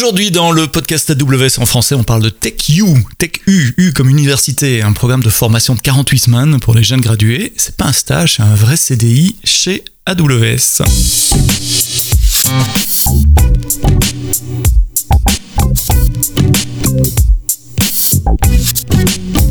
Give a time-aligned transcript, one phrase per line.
[0.00, 2.84] Aujourd'hui, dans le podcast AWS en français, on parle de TechU,
[3.18, 7.52] TechU, U comme université, un programme de formation de 48 semaines pour les jeunes gradués.
[7.56, 10.84] C'est pas un stage, c'est un vrai CDI chez AWS.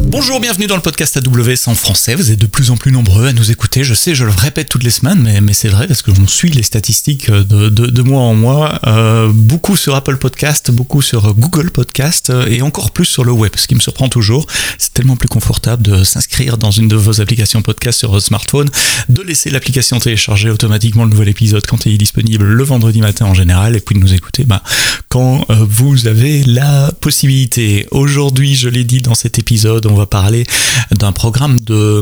[0.09, 2.15] Bonjour, bienvenue dans le podcast AWS en français.
[2.15, 3.83] Vous êtes de plus en plus nombreux à nous écouter.
[3.83, 6.49] Je sais, je le répète toutes les semaines, mais, c'est vrai parce que on suit
[6.49, 8.79] les statistiques de, mois en mois.
[8.87, 13.33] Euh, beaucoup sur Apple Podcast, beaucoup sur Google Podcast euh, et encore plus sur le
[13.33, 14.47] web, ce qui me surprend toujours.
[14.77, 18.69] C'est tellement plus confortable de s'inscrire dans une de vos applications podcast sur votre smartphone,
[19.09, 23.25] de laisser l'application télécharger automatiquement le nouvel épisode quand il est disponible le vendredi matin
[23.25, 24.63] en général et puis de nous écouter bah,
[25.09, 27.87] quand euh, vous avez la possibilité.
[27.91, 30.45] Aujourd'hui, je l'ai dit dans cet épisode, va parler
[30.91, 32.01] d'un programme de,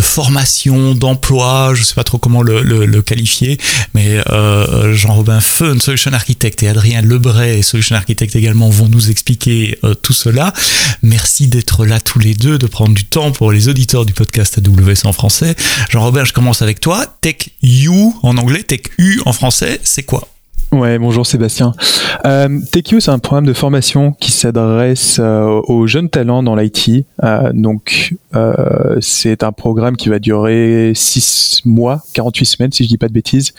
[0.00, 3.58] formation, d'emploi, je sais pas trop comment le qualifier,
[3.94, 9.78] mais euh, Jean-Robin Feun, Solution Architect, et Adrien Lebray, Solution Architect également, vont nous expliquer
[9.84, 10.52] euh, tout cela.
[11.02, 14.58] Merci d'être là tous les deux, de prendre du temps pour les auditeurs du podcast
[14.58, 15.54] AWS en français.
[15.90, 17.06] Jean-Robin, je commence avec toi.
[17.20, 17.90] Tech U
[18.22, 20.28] en anglais, Tech U en français, c'est quoi?
[20.72, 21.72] Ouais, bonjour Sébastien.
[22.24, 27.06] Euh, TechU, c'est un programme de formation qui s'adresse euh, aux jeunes talents dans l'IT.
[27.24, 32.88] Euh, donc, euh, c'est un programme qui va durer 6 mois, 48 semaines, si je
[32.88, 33.52] dis pas de bêtises,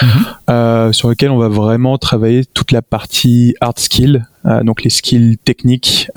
[0.00, 0.92] mm-hmm.
[0.94, 4.26] sur lequel on va vraiment travailler toute la partie hard skill,
[4.62, 6.10] donc les skills techniques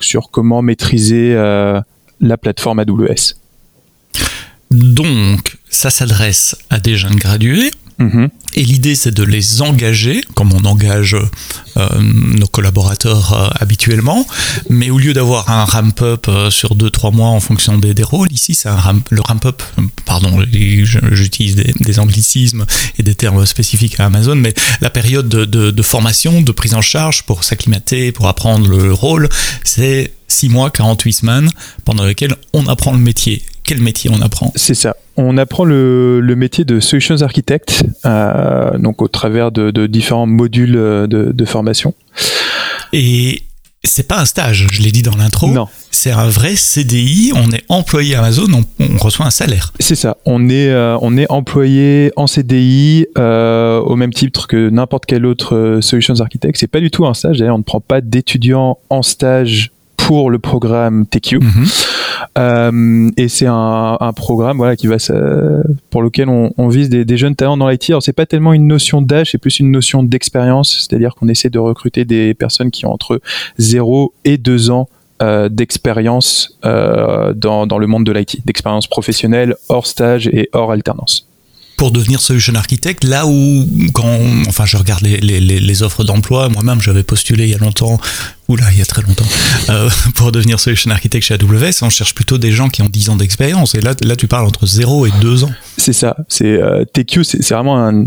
[0.00, 3.34] sur comment maîtriser la plateforme AWS.
[4.72, 7.70] Donc, ça s'adresse à des jeunes gradués.
[7.98, 8.26] Mmh.
[8.54, 11.16] Et l'idée, c'est de les engager, comme on engage
[11.76, 14.26] euh, nos collaborateurs euh, habituellement,
[14.68, 18.30] mais au lieu d'avoir un ramp-up euh, sur 2-3 mois en fonction des, des rôles,
[18.32, 19.62] ici, c'est ram le ramp-up,
[20.04, 22.66] pardon, j'utilise des, des, anglicismes
[22.98, 26.74] et des termes spécifiques à Amazon, mais la période de, de, de formation, de prise
[26.74, 29.28] en charge pour s'acclimater, pour apprendre le rôle,
[29.64, 31.50] c'est 6 mois, 48 semaines,
[31.84, 34.96] pendant lesquelles on apprend le métier quel métier on apprend C'est ça.
[35.16, 40.26] On apprend le, le, métier de Solutions Architect, euh, donc au travers de, de différents
[40.26, 41.94] modules de, de, formation.
[42.92, 43.42] Et
[43.82, 45.48] c'est pas un stage, je l'ai dit dans l'intro.
[45.48, 45.68] Non.
[45.90, 47.32] C'est un vrai CDI.
[47.34, 49.72] On est employé Amazon, on, on reçoit un salaire.
[49.80, 50.18] C'est ça.
[50.26, 55.24] On est, euh, on est employé en CDI euh, au même titre que n'importe quel
[55.24, 56.58] autre euh, Solutions Architect.
[56.58, 57.38] C'est pas du tout un stage.
[57.38, 59.72] D'ailleurs, on ne prend pas d'étudiants en stage
[60.06, 61.38] pour le programme TQ.
[61.38, 61.86] Mm -hmm.
[62.38, 64.96] euh, et c'est un, un, programme voilà, qui va,
[65.90, 67.90] pour lequel on, on vise des, des, jeunes talents dans l'IT.
[67.90, 70.68] Alors, c'est pas tellement une notion d'âge, c'est plus une notion d'expérience.
[70.80, 73.20] C'est-à-dire qu'on essaie de recruter des personnes qui ont entre
[73.58, 74.86] 0 et 2 ans
[75.22, 76.30] euh, d'expérience
[76.64, 81.26] euh, dans, dans le monde de l'IT, d'expérience professionnelle hors stage et hors alternance
[81.76, 86.48] pour devenir solution architect, là où, quand, enfin, je regarde les, les, les offres d'emploi,
[86.48, 88.00] moi-même, j'avais postulé il y a longtemps,
[88.48, 89.26] ou là, il y a très longtemps,
[89.68, 93.10] euh, pour devenir solution architect chez AWS, on cherche plutôt des gens qui ont 10
[93.10, 93.74] ans d'expérience.
[93.74, 95.52] Et là, là, tu parles entre 0 et 2 ans.
[95.76, 96.16] C'est ça.
[96.28, 98.06] C'est, euh, TQ, c'est vraiment un,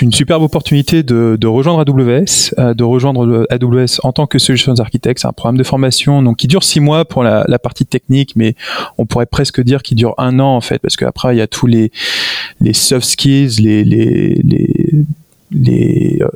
[0.00, 4.74] une superbe opportunité de, de rejoindre AWS, euh, de rejoindre AWS en tant que Solutions
[4.78, 5.20] Architect.
[5.20, 8.34] C'est un programme de formation donc qui dure six mois pour la, la partie technique,
[8.36, 8.54] mais
[8.98, 11.46] on pourrait presque dire qu'il dure un an en fait, parce qu'après il y a
[11.46, 11.92] tous les,
[12.60, 15.04] les soft skills, les, les, les,
[15.50, 16.28] les euh,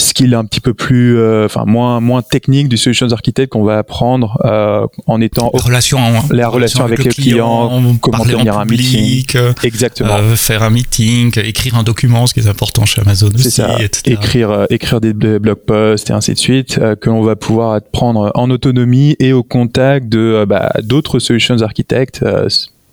[0.00, 3.78] skill un petit peu plus, euh, enfin moins moins technique du solutions architect qu'on va
[3.78, 5.98] apprendre euh, en étant relation,
[6.30, 9.24] la relation, avec, avec, le client, client comment tenir un meeting,
[9.62, 13.50] exactement, euh, faire un meeting, écrire un document, ce qui est important chez Amazon aussi,
[13.50, 13.76] ça.
[13.80, 14.12] etc.
[14.12, 18.50] écrire écrire des blog posts et ainsi de suite que l'on va pouvoir prendre en
[18.50, 22.24] autonomie et au contact de bah, d'autres solutions architectes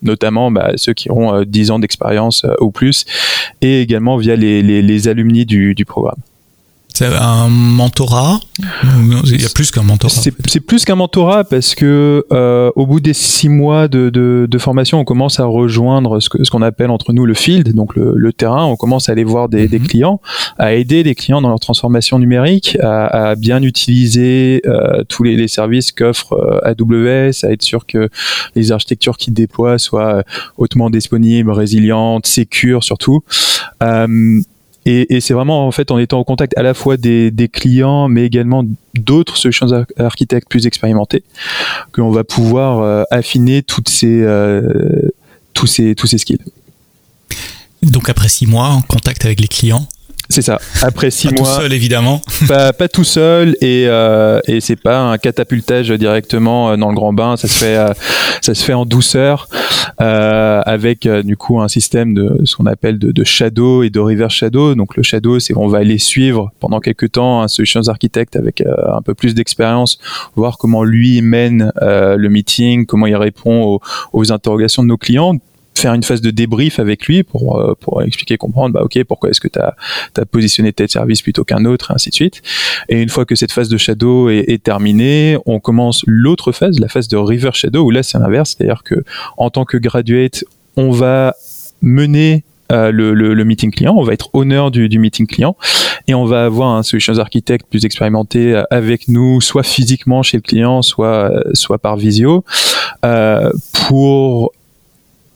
[0.02, 3.04] notamment bah, ceux qui auront euh, 10 ans d'expérience euh, ou plus,
[3.60, 6.18] et également via les, les, les alumni du, du programme.
[6.98, 10.20] C'est un mentorat Il y a plus qu'un mentorat.
[10.48, 14.58] C'est plus qu'un mentorat parce que euh, au bout des six mois de, de, de,
[14.58, 17.94] formation, on commence à rejoindre ce qu'on ce qu'on appelle entre nous le field, donc
[17.94, 18.64] le, le, terrain.
[18.64, 19.70] On commence à aller voir des, mm -hmm.
[19.70, 20.20] des, clients,
[20.58, 25.36] à aider les clients dans leur transformation numérique, à, à bien utiliser euh, tous les,
[25.36, 28.08] les services qu'offre euh, AWS, à être sûr que
[28.56, 30.22] les architectures qu'ils déploient soient euh,
[30.56, 33.20] hautement disponibles, résilientes, sécures surtout.
[33.84, 34.40] Euh,
[34.90, 38.64] et, c'est vraiment en en étant en contact à la fois des, clients, mais également
[38.94, 39.66] d'autres solutions
[39.98, 41.22] architectes plus expérimentés,
[41.92, 45.10] qu'on va pouvoir euh, affiner ces, euh,
[45.52, 46.40] tous, ces, tous ces skills.
[47.82, 49.86] Donc après six mois en contact avec les clients,
[50.30, 50.58] C'est ça.
[50.82, 51.54] Après six pas mois.
[51.54, 52.20] Tout seul, évidemment.
[52.46, 56.94] Pas, pas tout seul et, euh, et c'est pas un catapultage directement euh, dans le
[56.94, 57.36] grand bain.
[57.36, 57.92] Ça se fait, euh,
[58.42, 59.48] ça se fait en douceur
[60.02, 63.90] euh, avec euh, du coup un système de ce qu'on appelle de, de, shadow et
[63.90, 64.74] de reverse shadow.
[64.74, 68.62] Donc le shadow, c'est on va aller suivre pendant quelques temps un solutions architect avec
[68.62, 69.98] un peu plus d'expérience,
[70.36, 73.80] voir comment lui mène le meeting, comment il répond aux,
[74.12, 75.34] aux interrogations de nos clients
[75.78, 79.30] faire une phase de débrief avec lui pour, euh, pour expliquer, comprendre, bah ok, pourquoi
[79.30, 79.74] est-ce que tu as,
[80.16, 82.42] as, positionné tel service plutôt qu'un autre, et ainsi de suite.
[82.88, 86.88] Et une fois que cette phase de shadow est, terminée, on commence l'autre phase, la
[86.88, 89.04] phase de river shadow, où là c'est l'inverse, c'est-à-dire que
[89.36, 90.44] en tant que graduate,
[90.76, 91.34] on va
[91.80, 95.56] mener euh, le, le, meeting client, on va être honneur du, du, meeting client
[96.06, 100.42] et on va avoir un solutions architect plus expérimenté avec nous, soit physiquement chez le
[100.42, 102.44] client, soit, soit par visio,
[103.04, 103.50] euh,
[103.86, 104.52] pour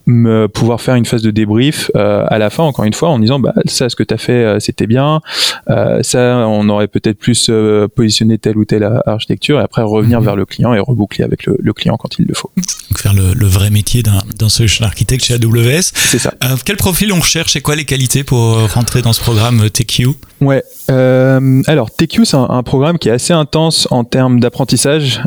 [0.05, 3.19] me pouvoir faire une phase de débrief euh, à la fin encore une fois en
[3.19, 5.21] disant bah ça ce que tu as fait euh, c'était bien.
[5.69, 10.19] Euh, ça on aurait peut-être plus euh, positionné telle ou telle architecture et après revenir
[10.19, 10.25] mmh.
[10.25, 12.51] vers le client et reboucler avec le, le, client quand il le faut.
[12.57, 16.33] Donc faire le, le vrai métier d'un solution architect chez AWS c'est ça.
[16.43, 20.09] Euh, quel profil on recherche et quoi les qualités pour rentrer dans ce programme TQ
[20.41, 25.21] ouais alors TQ c'est un, un, programme qui est assez intense en termes d'apprentissage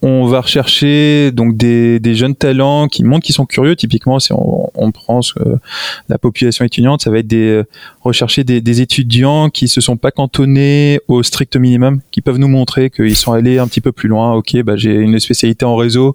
[0.00, 3.74] on va rechercher donc des, des, jeunes talents qui montrent qu'ils sont curieux.
[3.74, 5.20] Typiquement, si on, on prend
[6.08, 7.62] la population étudiante, ça va être des,
[8.02, 12.48] rechercher des, des, étudiants qui se sont pas cantonnés au strict minimum, qui peuvent nous
[12.48, 14.34] montrer qu'ils sont allés un petit peu plus loin.
[14.34, 16.14] Ok, bah, j'ai une spécialité en réseau,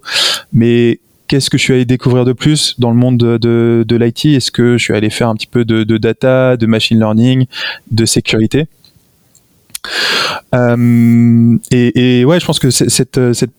[0.52, 0.98] mais
[1.28, 4.26] qu'est-ce que je suis allé découvrir de plus dans le monde de, de, de l'IT
[4.26, 7.46] Est-ce que je suis allé faire un petit peu de, de data, de machine learning,
[7.90, 8.66] de sécurité?
[10.54, 13.50] Euh, et, et, ouais, je pense que cette, cette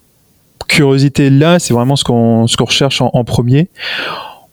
[0.68, 3.70] curiosité là, c'est vraiment ce qu'on ce qu'on recherche en, en, premier.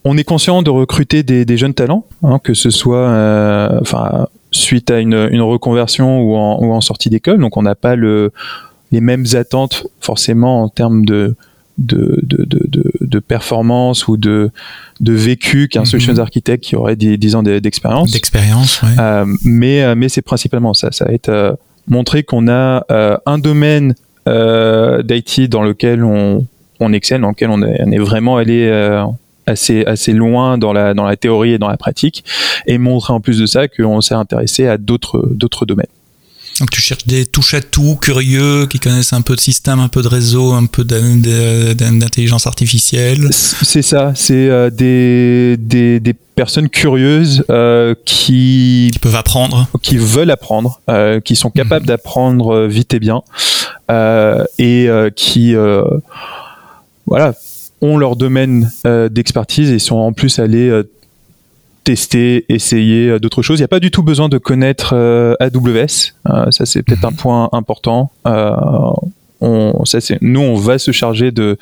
[0.05, 4.27] On est conscient de recruter des, des jeunes talents, hein, que ce soit euh, enfin
[4.51, 7.39] suite à une, une reconversion ou en, ou en sortie d'école.
[7.39, 8.33] Donc on n'a pas le,
[8.91, 11.37] les mêmes attentes forcément en termes de
[11.79, 14.51] de, de, de, de, performance ou de,
[15.01, 15.87] de vécu qu'un mm -hmm.
[15.87, 18.11] solutions architect qui aurait 10, 10 ans d'expérience.
[18.13, 18.89] D'expérience, ouais.
[19.01, 20.93] euh, mais, mais c'est principalement ça.
[20.93, 21.55] Ça va être euh,
[21.89, 23.95] montrer qu'on a euh, un domaine euh,
[24.27, 26.47] d'IT dans lequel on,
[26.93, 29.05] excelle, dans lequel on est, on est vraiment allé euh,
[29.47, 32.25] assez, assez loin dans la, dans la théorie et dans la pratique,
[32.67, 35.87] et montrer en plus de ça qu'on s'est intéressé à d'autres domaines.
[36.63, 39.89] Donc tu cherches des touches à tout, curieux, qui connaissent un peu de système, un
[39.89, 43.31] peu de réseau, un peu d'intelligence artificielle.
[43.33, 48.91] C'est ça, c'est euh, des, des, des, personnes curieuses euh, qui...
[48.93, 49.67] Qui peuvent apprendre.
[49.83, 51.89] Qui veulent apprendre, euh, qui sont capables mmh.
[51.89, 53.23] d'apprendre vite et bien,
[54.61, 55.57] et qui...
[57.07, 57.35] voilà
[57.81, 58.71] ont leur domaine
[59.11, 60.85] d'expertise et sont en plus allés
[61.85, 63.59] tester, essayer euh, d'autres choses.
[63.59, 66.13] Il n'y a pas du tout besoin de connaître euh, AWS.
[66.29, 67.17] Euh, ça, c'est peut-être un mhm.
[67.17, 68.11] point important.
[68.27, 68.55] Euh,
[69.41, 71.59] on, ça, nous, on va se charger de,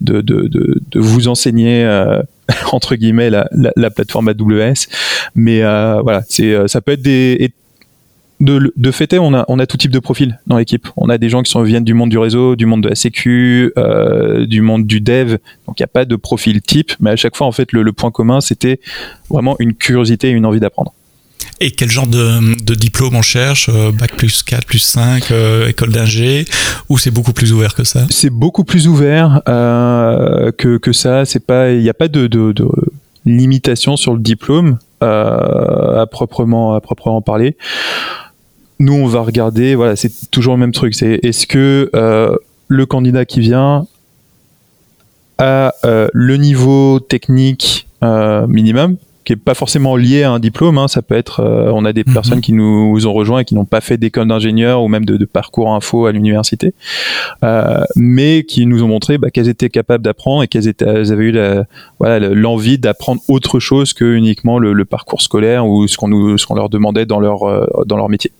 [0.00, 2.20] de, de, de, de vous enseigner, euh,
[2.72, 4.88] entre guillemets, la, la, la, plateforme AWS.
[5.34, 7.52] Mais euh, voilà, c'est, ça peut être des,
[8.40, 10.88] de, de fait on a, on a tout type de profil dans l'équipe.
[10.96, 12.94] On a des gens qui sont, viennent du monde du réseau, du monde de la
[12.94, 15.36] sécu, euh, du monde du dev.
[15.66, 17.82] Donc il n'y a pas de profil type, mais à chaque fois, en fait, le,
[17.82, 18.80] le point commun, c'était
[19.28, 20.94] vraiment une curiosité et une envie d'apprendre.
[21.62, 25.68] Et quel genre de, de diplôme on cherche euh, Bac plus 4, plus 5, euh,
[25.68, 26.46] école d'ingé
[26.88, 28.06] Ou c'est beaucoup plus ouvert que ça?
[28.08, 31.24] C'est beaucoup plus ouvert euh, que, que ça.
[31.24, 32.66] Il n'y a pas de, de, de,
[33.26, 37.56] limitation sur le diplôme euh, à proprement à proprement parler
[38.80, 42.34] nous on va regarder, voilà, c'est toujours le même truc, c'est est-ce que euh,
[42.66, 43.86] le candidat qui vient
[45.38, 50.78] a euh, le niveau technique euh, minimum, qui est pas forcément lié à un diplôme,
[50.78, 52.12] hein, ça peut être, on a des mm -hmm.
[52.14, 55.18] personnes qui nous ont rejoints et qui n'ont pas fait d'école d'ingénieur ou même de,
[55.18, 56.72] de, parcours info à l'université,
[57.96, 61.38] mais qui nous ont montré bah, qu'elles étaient capables d'apprendre et qu'elles elles avaient eu
[61.98, 66.70] voilà, l'envie d'apprendre autre chose que uniquement le, le parcours scolaire ou ce qu'on leur
[66.70, 67.40] demandait dans leur,
[67.90, 68.32] dans leur métier.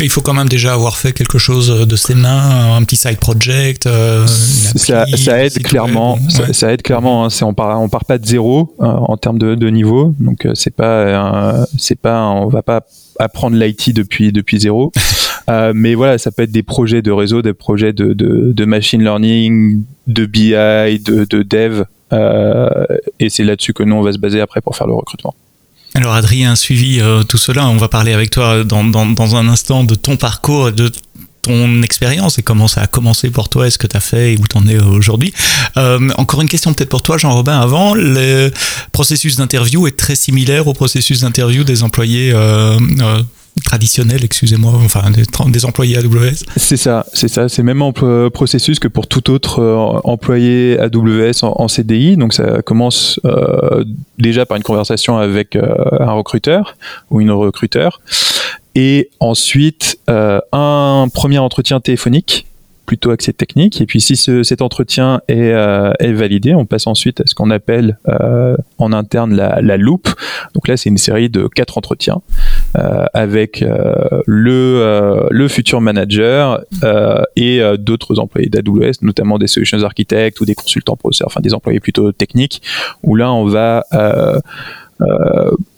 [0.00, 2.96] Mais il faut quand même déjà avoir fait quelque chose de ses mains, un petit
[2.96, 3.86] side project.
[3.86, 6.14] Euh, ça, ça, aide clairement.
[6.14, 6.30] Ouais.
[6.30, 7.26] Ça, ça, aide clairement.
[7.26, 10.14] Hein, on part, on part pas de zéro euh, en termes de, de, niveau.
[10.18, 12.86] Donc euh, c'est pas, c'est pas, on va pas
[13.18, 14.90] apprendre l'IT depuis depuis zéro.
[15.48, 18.64] Euh, mais voilà, ça peut être des projets de réseau, des projets de, de, de
[18.64, 21.82] machine learning, de BI, de, de dev.
[23.18, 25.34] et c'est là-dessus que nous on va se baser après pour faire le recrutement.
[25.94, 29.82] Alors Adrien, suivi euh, tout cela, on va parler avec toi dans, dans, un instant
[29.82, 30.90] de ton parcours et de
[31.42, 34.38] ton expérience et comment ça a commencé pour toi, est-ce que tu as fait et
[34.38, 35.32] où tu es aujourd'hui.
[35.76, 38.50] Euh, encore une question peut-être pour toi, Jean-Robin, avant, le
[38.92, 43.22] processus d'interview est très similaire au processus d'interview des employés euh, euh,
[43.64, 45.02] traditionnels, excusez-moi, enfin
[45.48, 47.92] des, employés AWS C'est ça, c'est ça, c'est même un
[48.30, 52.16] processus que pour tout autre employé AWS en, en, CDI.
[52.16, 53.84] Donc ça commence euh,
[54.18, 56.76] déjà par une conversation avec euh, un recruteur
[57.10, 58.00] ou une recruteur
[58.74, 62.46] et ensuite euh, un premier entretien téléphonique
[62.90, 63.80] plutôt axé technique.
[63.80, 67.50] Et puis si ce, cet entretien est, euh, validé, on passe ensuite à ce qu'on
[67.50, 70.08] appelle euh, en interne la, la, loupe.
[70.54, 73.94] Donc là, c'est une série de quatre entretiens euh, avec euh,
[74.26, 76.60] le, euh, le futur manager
[77.36, 81.80] et d'autres employés d'AWS, notamment des solutions architectes ou des consultants processeurs, enfin des employés
[81.80, 82.62] plutôt techniques,
[83.02, 83.84] où là, on va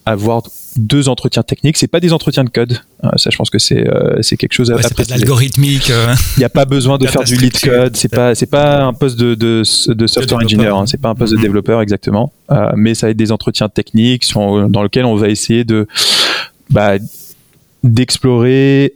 [0.04, 0.42] avoir
[0.76, 1.76] deux entretiens techniques.
[1.76, 2.78] C'est pas des entretiens de code.
[3.04, 5.90] Euh, ça, je pense que c'est euh, c'est quelque chose à, ouais, à algorithmique.
[5.90, 6.14] Euh.
[6.37, 7.96] Il n'y a pas besoin de faire du lead code.
[7.96, 10.68] C'est pas c'est pas un poste de de, de software engineer.
[10.68, 10.87] Hein.
[10.87, 11.42] C'est pas un poste de mm-hmm.
[11.42, 12.32] développeur exactement.
[12.76, 15.87] mais ça va être des entretiens techniques sur, dans lesquels on va essayer de
[16.73, 16.95] bah,
[17.85, 18.95] d'explorer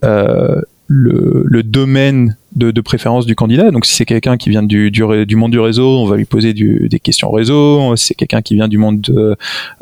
[0.89, 3.71] le, le, domaine de, préférence du candidat.
[3.71, 4.91] Donc, si c'est quelqu'un qui vient du,
[5.37, 7.95] monde du réseau, on va lui poser des questions réseau.
[7.97, 9.37] Si c'est quelqu'un qui vient du monde de,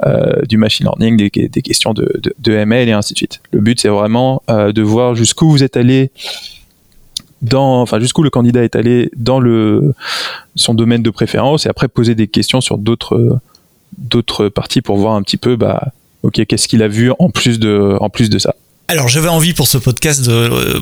[0.05, 3.41] euh, du machine learning, des, questions de, ML et ainsi de suite.
[3.53, 6.11] Le but, c'est vraiment euh, de voir jusqu'où vous êtes allé
[7.53, 9.95] enfin jusqu'où le candidat est allé dans le
[10.57, 13.39] son domaine de préférence et après poser des questions sur d'autres
[13.99, 15.93] d'autres parties pour voir un petit peu bah
[16.25, 18.57] ok qu'est-ce qu'il a vu en plus de en plus de ça?
[18.87, 20.81] Alors j'avais envie pour ce podcast euh,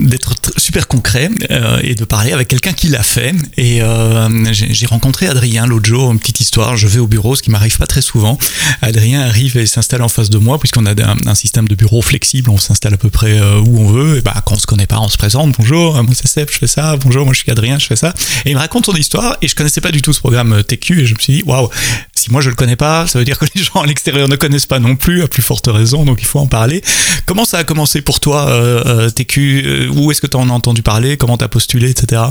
[0.00, 3.32] d'être super concret euh, et de parler avec quelqu'un qui l'a fait.
[3.56, 6.76] Et euh, j'ai rencontré Adrien l'autre jour, une petite histoire.
[6.76, 8.38] Je vais au bureau, ce qui m'arrive pas très souvent.
[8.82, 12.02] Adrien arrive et s'installe en face de moi, puisqu'on a un, un, système de bureau
[12.02, 14.18] flexible, on s'installe à peu près où on veut.
[14.18, 15.54] Et bah quand on se connaît pas, on se présente.
[15.58, 16.96] Bonjour, moi c'est Seb, je fais ça.
[16.96, 18.14] Bonjour, moi je suis Adrien, je fais ça.
[18.44, 21.02] Et il me raconte son histoire et je connaissais pas du tout ce programme TQ
[21.02, 21.70] et je me suis dit waouh,
[22.16, 24.36] si moi je le connais pas, ça veut dire que les gens à l'extérieur ne
[24.36, 26.04] connaissent pas non plus, à plus forte raison.
[26.04, 26.82] Donc il faut en parler.
[27.28, 30.48] Comment ça a commencé pour toi, euh, euh TQ euh, Où est-ce que tu en
[30.48, 32.22] as entendu parler Comment tu postulé, etc.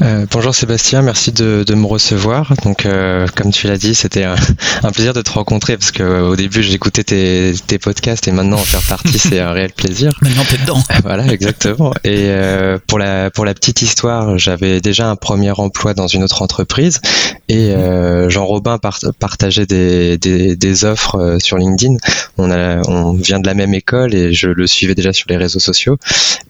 [0.00, 2.54] Euh, bonjour Sébastien, merci de, de me recevoir.
[2.64, 4.36] Donc, euh, comme tu l'as dit, c'était un,
[4.82, 8.32] un, plaisir de te rencontrer parce que euh, au début j'écoutais tes, tes, podcasts et
[8.32, 10.12] maintenant en faire partie c'est un réel plaisir.
[10.22, 10.82] Maintenant t'es dedans.
[11.02, 11.92] voilà, exactement.
[12.04, 16.22] Et euh, pour la pour la petite histoire, j'avais déjà un premier emploi dans une
[16.22, 17.00] autre entreprise
[17.48, 21.96] et euh, Jean Robin part, partageait des, des, des, offres sur LinkedIn.
[22.38, 25.36] On a on vient de la même école et je le suivais déjà sur les
[25.36, 25.98] réseaux sociaux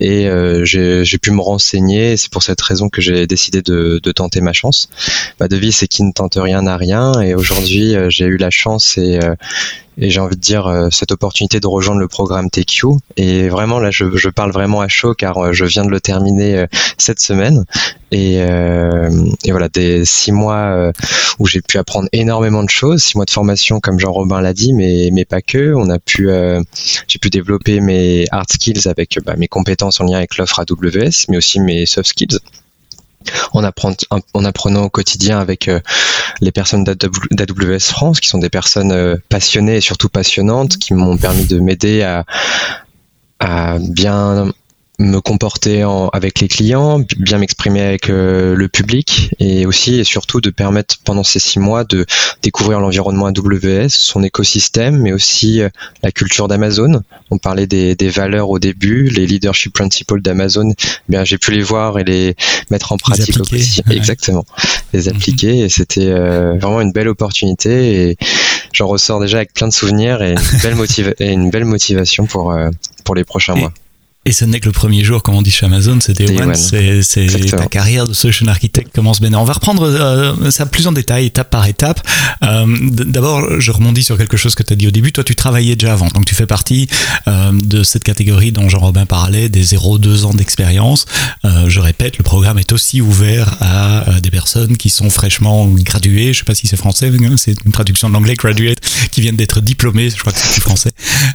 [0.00, 0.28] et
[0.64, 2.16] j'ai pu me renseigner.
[2.16, 4.90] C'est pour cette raison que j'ai décidé de, tenter ma chance.
[5.40, 7.20] Ma devise, c'est qui ne tente rien n'a rien.
[7.22, 9.34] Et aujourd'hui, euh, j'ai eu la chance et, euh,
[9.96, 12.88] j'ai envie de dire euh, cette opportunité de rejoindre le programme TQ.
[13.16, 16.66] Et vraiment, là, je, parle vraiment à chaud car je viens de le terminer
[16.98, 17.64] cette semaine.
[18.10, 20.92] Et, et voilà, des six mois
[21.38, 24.72] où j'ai pu apprendre énormément de choses, six mois de formation, comme Jean-Robin l'a dit,
[24.72, 25.74] mais, mais pas que.
[25.74, 26.30] On a pu,
[27.08, 31.26] j'ai pu développer mes hard skills avec bah, mes compétences en lien avec l'offre AWS,
[31.28, 32.38] mais aussi mes soft skills
[33.52, 35.80] en, en apprenant au quotidien avec euh,
[36.40, 41.16] les personnes d'AWS France, qui sont des personnes euh, passionnées et surtout passionnantes, qui m'ont
[41.16, 42.24] permis de m'aider à
[43.80, 44.52] bien
[45.02, 50.04] me comporter en, avec les clients, bien m'exprimer avec euh, le public et aussi et
[50.04, 52.06] surtout de permettre pendant ces six mois de
[52.42, 55.68] découvrir l'environnement AWS, son écosystème, mais aussi euh,
[56.02, 57.02] la culture d'Amazon.
[57.30, 60.70] On parlait des, des, valeurs au début, les leadership principles d'Amazon.
[60.70, 62.36] Eh bien, j'ai pu les voir et les
[62.70, 63.84] mettre en pratique au quotidien.
[63.90, 64.44] Exactement,
[64.92, 65.16] les mhm.
[65.16, 68.16] appliquer et c'était euh, vraiment une belle opportunité et
[68.72, 72.26] j'en ressors déjà avec plein de souvenirs et une belle, motiva et une belle motivation
[72.26, 72.54] pour
[73.04, 73.72] pour les prochains mois.
[74.24, 76.54] Et ce n'est que le premier jour, comme on dit chez Amazon, c'est Day, One.
[76.54, 77.00] C'est
[77.50, 79.32] ta carrière de solution architect commence bien.
[79.34, 82.00] On va reprendre euh, ça plus en détail, étape par étape.
[82.44, 85.10] Euh, D'abord, je rebondis sur quelque chose que tu as dit au début.
[85.12, 86.86] Toi, tu travaillais déjà avant, donc tu fais partie
[87.26, 91.06] euh, de cette catégorie dont Jean-Robin parlait, des 0-2 ans d'expérience.
[91.44, 95.66] Euh, je répète, le programme est aussi ouvert à, à des personnes qui sont fraîchement
[95.66, 96.32] graduées.
[96.32, 98.78] Je sais pas si c'est français, c'est une traduction de l'anglais, graduate,
[99.10, 100.92] qui viennent d'être diplômés, je crois que c'est français,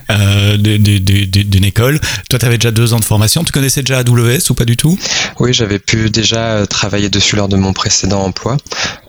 [0.09, 1.99] euh, d'une école.
[2.29, 3.43] Toi, tu avais déjà deux ans de formation.
[3.43, 4.97] Tu connaissais déjà AWS ou pas du tout?
[5.39, 8.57] Oui, j'avais pu déjà travailler dessus lors de mon précédent emploi.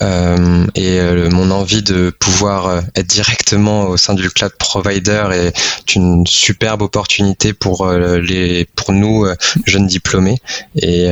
[0.01, 5.25] Euh, et euh, mon envie de pouvoir euh, être directement au sein du cloud provider
[5.33, 9.27] est une superbe opportunité pour les pour nous
[9.67, 10.39] jeunes diplômés.
[10.77, 11.09] Et,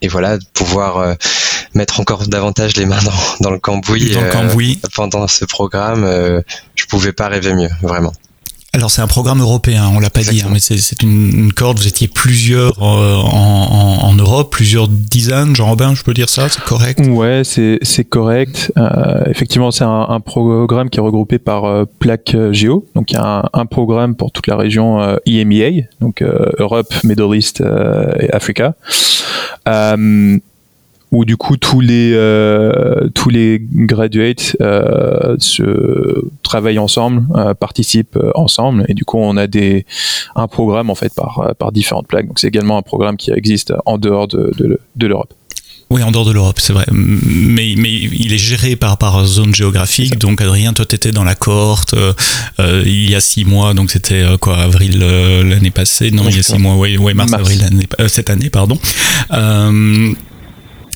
[0.00, 1.16] et voilà, pouvoir
[1.74, 4.80] mettre encore davantage les mains dans, dans le cambouis, dans le cambouis.
[4.94, 6.04] pendant ce programme,
[6.74, 8.12] je pouvais pas rêver mieux, vraiment.
[8.74, 11.78] Alors c'est un programme européen, on l'a pas dit, hein, mais c'est une, une, corde.
[11.78, 13.68] Vous étiez plusieurs euh, en,
[14.02, 15.54] en, en, Europe, plusieurs dizaines.
[15.54, 16.98] Jean-Robin, je peux dire ça, c'est correct?
[17.06, 18.72] Ouais, c'est correct.
[18.76, 22.84] Euh, effectivement, c'est un, un, programme qui est regroupé par euh, plaque géo.
[22.96, 26.50] Donc il y a un, un, programme pour toute la région euh, EMEA, donc euh,
[26.58, 27.62] Europe, Middle East
[28.18, 28.74] et Africa
[31.14, 38.18] où du coup tous les euh, tous les graduates euh, se travaillent ensemble, euh, participent
[38.34, 39.86] ensemble, et du coup on a des
[40.34, 42.26] un programme en fait par par différentes plaques.
[42.26, 45.32] Donc c'est également un programme qui existe en dehors de, de, de l'Europe.
[45.90, 46.86] Oui, en dehors de l'Europe, c'est vrai.
[46.90, 50.18] Mais, mais il est géré par, par zone géographique.
[50.18, 53.74] Donc, Adrien, toi, tu étais dans la cohorte euh, il y a six mois.
[53.74, 56.10] Donc, c'était quoi, avril l'année passée?
[56.10, 57.42] Non, il y a six mois, oui, ouais, mars, mars.
[57.42, 57.60] avril
[58.08, 58.78] cette année, pardon.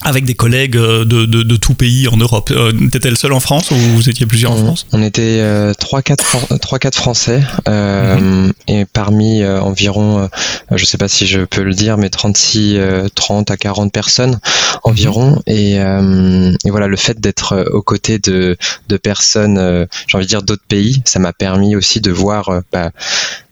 [0.05, 2.51] Euh, avec des collègues euh, de, de, de, tout pays en Europe.
[2.51, 5.73] Euh, T'étais le seul en France ou vous étiez plusieurs en France On était euh,
[5.73, 8.53] 3-4 Français euh, mm -hmm.
[8.69, 12.79] et parmi euh, environ, euh, je sais pas si je peux le dire, mais 36,
[13.15, 14.39] 30 à 40 personnes
[14.83, 15.31] environ.
[15.31, 16.57] Mm -hmm.
[16.65, 18.57] et, et, voilà, le fait d'être aux côtés de,
[18.89, 19.59] de personnes,
[20.07, 22.91] j'ai envie de dire d'autres pays, ça m'a permis aussi de voir bah,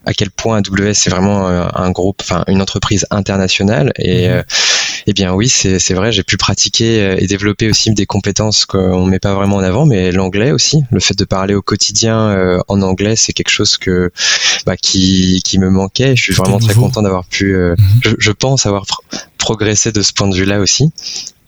[0.05, 1.39] à quel point AWS c'est vraiment
[1.85, 4.43] un groupe, enfin une entreprise internationale et mmh.
[5.07, 9.19] Eh bien oui c'est vrai j'ai pu pratiquer et développer aussi des compétences qu'on met
[9.19, 10.83] pas vraiment en avant mais l'anglais aussi.
[10.91, 14.11] Le fait de parler au quotidien euh, en anglais c'est quelque chose que
[14.65, 16.15] bah, qui, qui me manquait.
[16.15, 17.83] Je suis vraiment très content d'avoir pu euh, mmh.
[18.03, 18.85] je, je, pense avoir
[19.37, 20.91] progressé de ce point de vue là aussi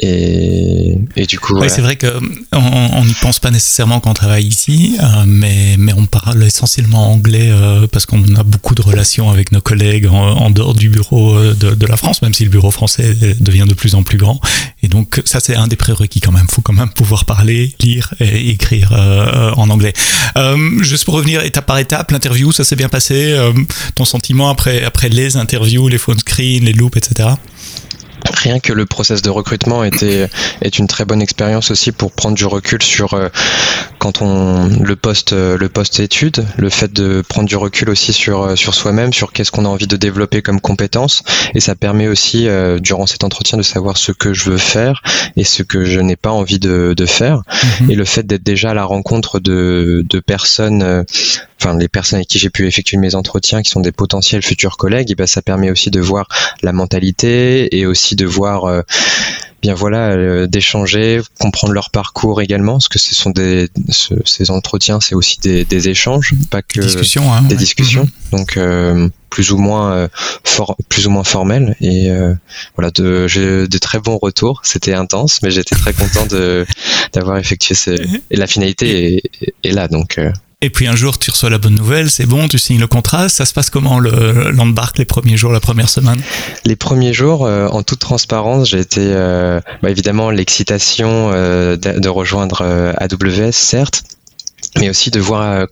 [0.02, 1.74] et, et, du coup, oui, voilà.
[1.74, 6.06] c'est vrai qu'on n'y pense pas nécessairement quand on travaille ici, euh, mais, mais on
[6.06, 10.52] parle essentiellement anglais euh, parce qu'on a beaucoup de relations avec nos collègues en, en
[10.52, 13.74] dehors du bureau euh, de, de, la France, même si le bureau français devient de
[13.74, 14.40] plus en plus grand.
[14.84, 16.46] Et donc, ça, c'est un des prérequis quand même.
[16.50, 19.92] Il faut quand même pouvoir parler, lire et écrire euh, en anglais.
[20.38, 23.36] Euh, juste pour revenir étape par étape, l'interview, ça s'est bien passé.
[23.96, 27.32] ton sentiment après, après les interviews, les phone screens, les loops, etc
[28.34, 30.28] rien que le process de recrutement était
[30.62, 33.30] est une très bonne expérience aussi pour prendre du recul sur euh,
[33.98, 38.58] quand on le poste le poste étude le fait de prendre du recul aussi sur
[38.58, 41.24] sur soi-même sur qu'est-ce qu'on a envie de développer comme compétences
[41.56, 45.02] et ça permet aussi euh, durant cet entretien de savoir ce que je veux faire
[45.36, 47.92] et ce que je n'ai pas envie de, de faire -hmm.
[47.92, 51.04] et le fait d'être déjà à la rencontre de, de personnes euh,
[51.62, 54.78] enfin les personnes avec qui j'ai pu effectuer mes entretiens qui sont des potentiels futurs
[54.78, 56.28] collègues et ben ça permet aussi de voir
[56.62, 58.82] la mentalité et aussi de voir euh,
[59.62, 64.52] bien voilà euh, d'échanger comprendre leur parcours également parce que ce sont des ce, ces
[64.52, 67.60] entretiens c'est aussi des, des, échanges pas que des discussions, hein, des ouais.
[67.60, 68.38] discussions mmh.
[68.38, 70.10] donc euh, plus ou moins
[70.44, 72.10] for, plus ou moins formel et
[72.76, 76.66] voilà de j'ai de très bons retours c'était intense mais j'étais très content de
[77.14, 77.76] d'avoir effectué
[78.32, 80.20] et la finalité est, est là donc
[80.62, 83.30] et puis un jour, tu reçois la bonne nouvelle, c'est bon, tu signes le contrat.
[83.30, 86.22] Ça se passe comment le l'embarque les premiers jours, la première semaine?
[86.66, 92.00] Les premiers jours, euh, en toute transparence, j'ai été euh, bah, évidemment l'excitation euh, de,
[92.00, 94.04] de, rejoindre euh, AWS, certes,
[94.78, 95.66] mais aussi de voir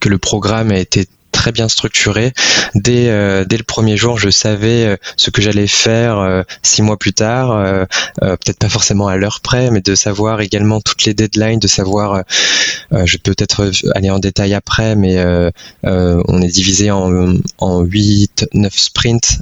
[0.00, 2.32] que le programme a été très bien structuré.
[2.74, 6.82] Dès, euh, dès le premier jour, je savais euh, ce que j'allais faire euh, six
[6.82, 7.84] mois plus tard, euh,
[8.20, 12.22] peut-être pas forcément à l'heure près, mais de savoir également toutes les deadlines, de savoir,
[12.92, 15.16] je peux peut-être aller en détail après, mais
[15.82, 19.38] on est divisé en, en 8, 9 sprints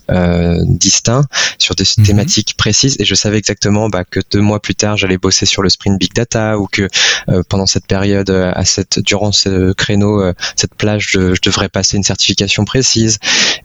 [0.66, 1.24] distincts
[1.58, 2.06] sur des mm -hmm.
[2.06, 5.62] thématiques précises, et je savais exactement bah, que deux mois plus tard, j'allais bosser sur
[5.62, 6.88] le sprint Big Data, ou que
[7.48, 10.12] pendant cette période, à cette, durant ce créneau,
[10.56, 13.18] cette plage, je, je devrais passer une certification précise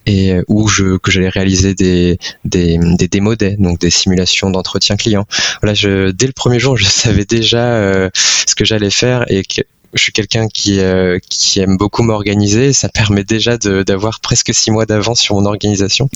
[0.05, 4.95] et euh, où je que j'allais réaliser des des des démos donc des simulations d'entretien
[4.95, 5.25] client.
[5.61, 8.09] Voilà, je dès le premier jour, je savais déjà euh,
[8.47, 12.73] ce que j'allais faire et que je suis quelqu'un qui, euh, qui aime beaucoup m'organiser.
[12.73, 16.09] Ça permet déjà d'avoir presque six mois d'avance sur mon organisation.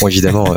[0.00, 0.56] Bon, évidemment,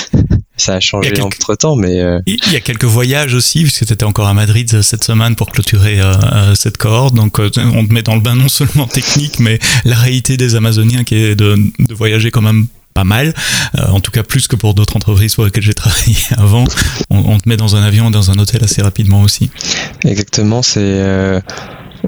[0.56, 1.24] ça a changé quelques...
[1.24, 2.00] entre temps, mais.
[2.00, 2.20] Euh...
[2.26, 5.50] Il y a quelques voyages aussi, puisque tu étais encore à Madrid cette semaine pour
[5.50, 7.14] clôturer euh, cette cohorte.
[7.14, 10.54] Donc, euh, on te met dans le bain non seulement technique, mais la réalité des
[10.54, 12.66] Amazoniens qui est de, de voyager quand même
[12.96, 13.34] pas mal,
[13.78, 16.64] euh, en tout cas plus que pour d'autres entreprises pour lesquelles j'ai travaillé avant.
[17.10, 19.50] On, on, te met dans un avion, dans un hôtel assez rapidement aussi.
[20.04, 21.40] Exactement, c'est euh,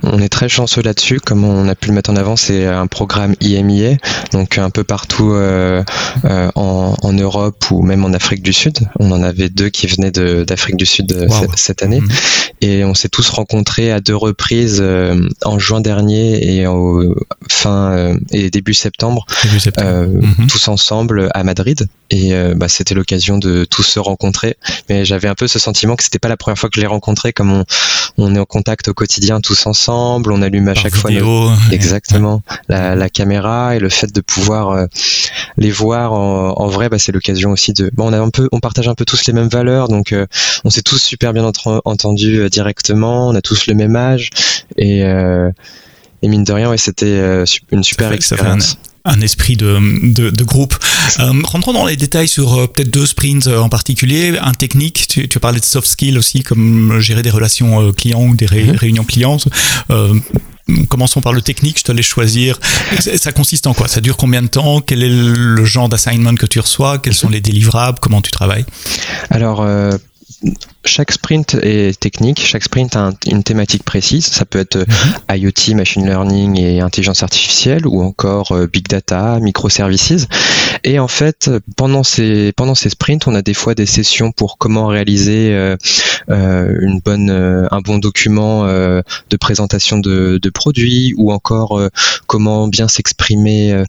[0.02, 2.86] on est très chanceux là-dessus, comme on a pu le mettre en avant, c'est un
[2.86, 3.96] programme IMIA,
[4.32, 5.82] donc un peu partout euh,
[6.24, 8.78] euh, en, en Europe ou même en Afrique du Sud.
[8.98, 12.00] On en avait deux qui venaient d'Afrique du Sud cette année.
[12.00, 12.08] Mhm.
[12.60, 14.82] Et on s'est tous rencontrés à deux reprises
[15.44, 17.14] en juin dernier et au
[17.48, 20.46] fin et début septembre, mhm.
[20.48, 21.88] tous ensemble à Madrid.
[22.10, 24.56] Et bah, c'était l'occasion de tous se rencontrer.
[24.88, 26.86] Mais j'avais un peu ce sentiment que c'était pas la première fois que je les
[26.86, 27.64] rencontrais, comme on,
[28.18, 31.10] on est en contact au quotidien tous ensemble, on allume à chaque fois
[31.72, 32.42] exactement.
[32.68, 34.86] La, caméra et le fait de pouvoir euh,
[35.56, 37.90] les voir en, vrai, bah, c'est l'occasion aussi de.
[37.94, 40.26] Bon, on a un peu, on partage un peu tous les mêmes valeurs, donc euh,
[40.64, 41.50] on s'est tous super bien
[41.84, 44.30] entendus euh, directement, on a tous le même âge
[44.76, 45.02] et
[46.20, 48.76] et mine de rien, ouais, c'était une super expérience
[49.08, 49.78] un esprit de,
[50.30, 50.76] de, groupe.
[51.20, 54.38] Euh, rentrons dans les détails sur euh, peut-être deux sprints euh, en particulier.
[54.40, 58.34] Un technique, tu, tu parlais de soft skills aussi, comme gérer des relations clients ou
[58.34, 58.76] des mhm.
[58.76, 59.38] réunions clients.
[60.90, 62.60] Commençons par le technique, je te laisse choisir.
[63.16, 63.88] Ça consiste en quoi?
[63.88, 64.82] Ça dure combien de temps?
[64.82, 66.98] Quel est le genre d'assignment que tu reçois?
[66.98, 67.98] Quels sont les délivrables?
[68.00, 68.66] Comment tu travailles?
[69.30, 69.66] Alors,
[70.88, 74.26] chaque sprint est technique, chaque sprint a une thématique précise.
[74.26, 75.36] Ça peut être mhm.
[75.36, 80.26] IoT, machine learning et intelligence artificielle, ou encore euh, big data, microservices.
[80.84, 84.58] Et en fait, pendant ces pendant ces sprints, on a des fois des sessions pour
[84.58, 85.76] comment réaliser euh,
[86.30, 91.80] euh, une bonne un bon document de présentation de, de produits, ou encore
[92.26, 93.82] comment bien s'exprimer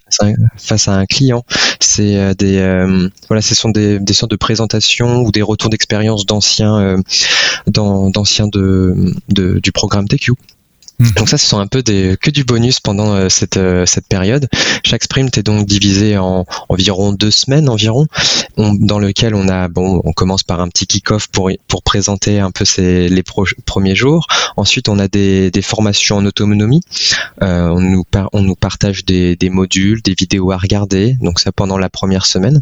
[0.58, 1.44] face à un client.
[1.80, 2.60] C'est des
[3.28, 6.89] voilà, ce sont des, des sortes de présentations ou des retours d'expérience d'anciens euh,
[7.68, 10.34] d'anciens de, du programme TQ.
[11.00, 11.12] Mhm.
[11.16, 14.08] Donc ça, ce sont un peu des, que du bonus pendant euh, cette, euh, cette
[14.08, 14.48] période.
[14.84, 18.08] Chaque sprint est donc divisé en environ deux semaines environ,
[18.58, 22.52] dans lequel on a bon, on commence par un petit kick-off pour pour présenter un
[22.52, 23.24] peu ces, les
[23.66, 24.28] premiers jours.
[24.58, 26.82] Ensuite, on a des, des formations en autonomie.
[27.42, 31.16] Euh, on nous on nous partage des, des modules, des vidéos à regarder.
[31.22, 32.62] Donc ça pendant la première semaine.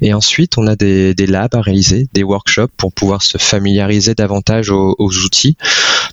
[0.00, 4.14] Et ensuite, on a des, des labs à réaliser, des workshops pour pouvoir se familiariser
[4.14, 5.56] davantage aux, aux outils.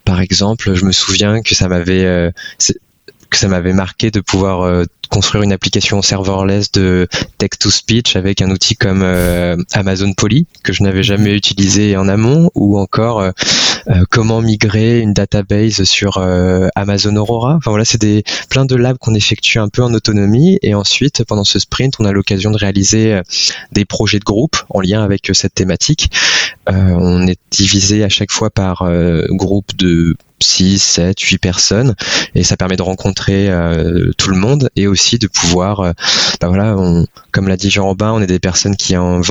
[0.06, 2.30] Par exemple, je me souviens que ça ça m'avait euh,
[3.32, 7.08] que ça m'avait marqué de pouvoir euh, construire une application serverless de
[7.40, 11.98] text to speech avec un outil comme euh, Amazon Poly que je n'avais jamais utilisé
[11.98, 13.28] en amont ou encore
[14.10, 16.18] comment migrer une database sur
[16.76, 17.56] Amazon Aurora.
[17.56, 21.24] Enfin voilà, c'est des plein de labs qu'on effectue un peu en autonomie et ensuite
[21.24, 23.22] pendant ce sprint, on a l'occasion de réaliser
[23.72, 26.12] des projets de groupe en lien avec cette thématique.
[26.68, 28.90] on est divisé à chaque fois par
[29.30, 31.96] groupe de 6, 7, 8 personnes.
[32.36, 35.92] Et ça permet de rencontrer euh, tout le monde et aussi de pouvoir, euh,
[36.40, 36.76] bah voilà,
[37.32, 39.22] comme l'a dit Jean-Robin, on est des personnes qui ont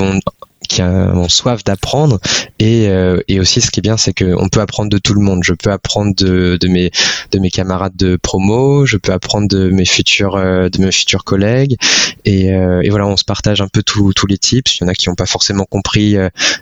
[1.29, 2.19] soif d'apprendre.
[2.59, 5.21] Et, euh, et aussi ce qui est bien c'est qu'on peut apprendre de tout le
[5.21, 5.41] monde.
[5.43, 6.91] Je peux apprendre de, de mes
[7.31, 11.77] de mes camarades de promo je peux apprendre de mes futurs de mes futurs collègues.
[12.25, 14.77] Et, et voilà on se partage un peu tous les tips.
[14.77, 16.15] Il y en a qui n'ont pas forcément compris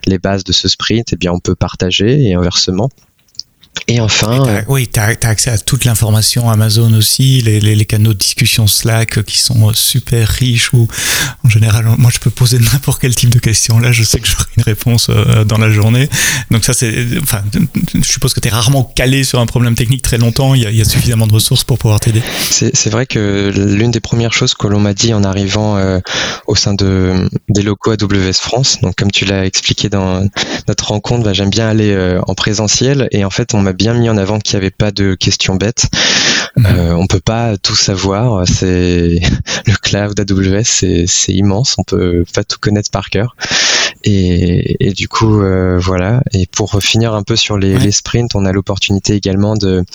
[0.06, 1.13] les bases de ce sprint.
[1.13, 2.89] Et eh bien on peut partager et inversement
[3.88, 4.48] et enfin.
[4.48, 8.18] Euh, oui, tu as, accès à toute l'information Amazon aussi, les, les, les, canaux de
[8.18, 10.88] discussion Slack qui sont euh, super riches ou
[11.44, 13.80] en général, moi je peux poser n'importe quel type de question.
[13.80, 16.08] Là, je sais que j'aurai une réponse euh, dans la journée.
[16.50, 16.94] Donc, ça, c'est.
[17.22, 17.44] Enfin,
[17.94, 20.56] je suppose que tu es rarement calé sur un problème technique très longtemps.
[20.56, 22.22] Il y a, il y a suffisamment de ressources pour pouvoir t'aider.
[22.50, 25.80] C'est vrai que l'une des premières choses que l'on m'a dit en arrivant
[26.48, 30.26] au sein de, des locaux AWS France, donc comme tu l'as expliqué dans
[30.68, 34.10] notre rencontre, bah, j'aime bien aller en présentiel et en fait, on m'a bien mis
[34.10, 35.88] en avant qu'il n'y avait pas de questions bêtes.
[36.56, 36.65] Mhm.
[36.65, 38.47] Euh, on peut pas tout savoir.
[38.47, 39.19] C'est
[39.65, 41.76] le cloud AWS, c'est immense.
[41.78, 43.36] On peut pas tout connaître par cœur.
[44.06, 46.21] Et, du coup, euh, voilà.
[46.34, 49.86] Et pour finir un peu sur les, sprints, on a l'opportunité également de,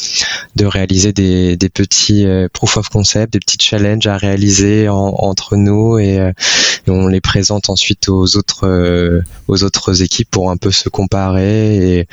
[0.56, 5.98] de réaliser des, petits euh, proof of concept, des petits challenges à réaliser entre nous
[5.98, 10.88] et, et, on les présente ensuite aux autres aux autres équipes pour un peu se
[10.88, 12.08] comparer et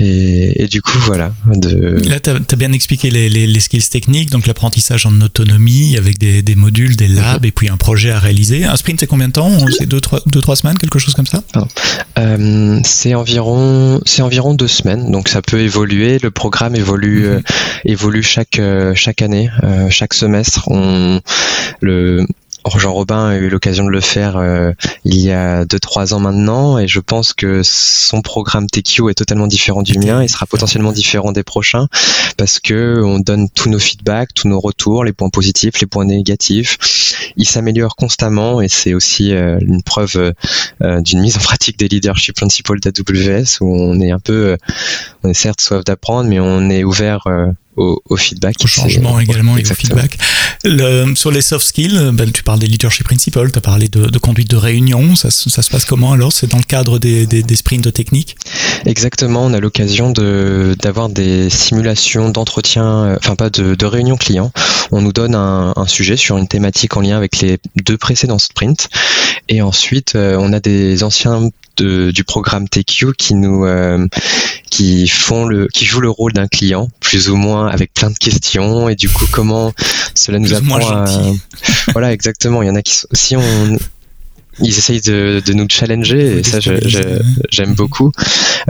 [0.00, 1.32] et, du coup, voilà.
[1.46, 2.00] De...
[2.08, 6.42] Là, tu as, bien expliqué les, les, skills techniques, donc l'apprentissage en autonomie avec des,
[6.42, 8.64] des modules, des labs et puis un projet à réaliser.
[8.64, 9.50] Un sprint, c'est combien de temps?
[9.78, 11.42] C'est deux trois, deux, trois semaines, quelque chose comme ça?
[12.18, 16.18] Euh, C'est environ, environ deux semaines, donc ça peut évoluer.
[16.22, 17.26] Le programme évolue, mhm.
[17.26, 17.40] euh,
[17.84, 19.50] évolue chaque, euh, chaque année,
[19.90, 20.68] chaque semestre.
[20.68, 21.20] On,
[21.80, 22.26] le,
[22.76, 24.72] Jean Robin a eu l'occasion de le faire euh,
[25.04, 29.46] il y a 2-3 ans maintenant et je pense que son programme TQ est totalement
[29.46, 31.88] différent du mien et sera potentiellement différent des prochains
[32.36, 36.04] parce que on donne tous nos feedbacks, tous nos retours, les points positifs, les points
[36.04, 36.78] négatifs.
[37.36, 40.32] Il s'améliore constamment et c'est aussi euh, une preuve
[40.82, 44.56] euh, d'une mise en pratique des leadership principles d'AWS où on est un peu,
[45.22, 47.26] on est certes soif d'apprendre mais on est ouvert
[47.76, 48.56] au, feedback.
[48.62, 50.18] Au changement également et au feedback.
[50.64, 54.06] Le, sur les soft skills, ben, tu parles des leadership principles, tu as parlé de,
[54.06, 55.16] de, conduite de réunion.
[55.16, 56.32] Ça, ça, se passe comment alors?
[56.32, 58.36] C'est dans le cadre des, des, des sprints techniques
[58.86, 64.16] Exactement, on a l'occasion de, d'avoir des simulations d'entretien, euh, enfin pas de, de réunion
[64.16, 64.52] client.
[64.90, 68.38] On nous donne un, un, sujet sur une thématique en lien avec les deux précédents
[68.38, 68.88] sprints.
[69.48, 71.50] Et ensuite, euh, on a des anciens
[71.80, 74.06] de, du programme TQ qui nous euh,
[74.70, 78.18] qui font le qui jouent le rôle d'un client plus ou moins avec plein de
[78.18, 79.72] questions et du coup comment
[80.14, 81.04] cela nous apprend à...
[81.92, 83.78] voilà exactement il y en a qui si on
[84.62, 88.12] ils essayent de, de nous challenger et ça j'aime beaucoup.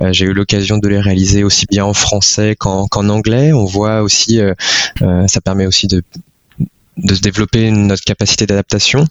[0.01, 3.53] Euh, J'ai eu l'occasion de les réaliser aussi bien en français qu'en anglais.
[3.53, 4.55] On voit aussi, euh,
[5.27, 6.03] ça permet aussi de
[6.97, 9.05] de se développer notre capacité d'adaptation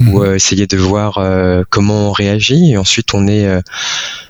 [0.00, 0.22] ou mhm.
[0.22, 3.60] euh, essayer de voir euh, comment on réagit et ensuite on est euh,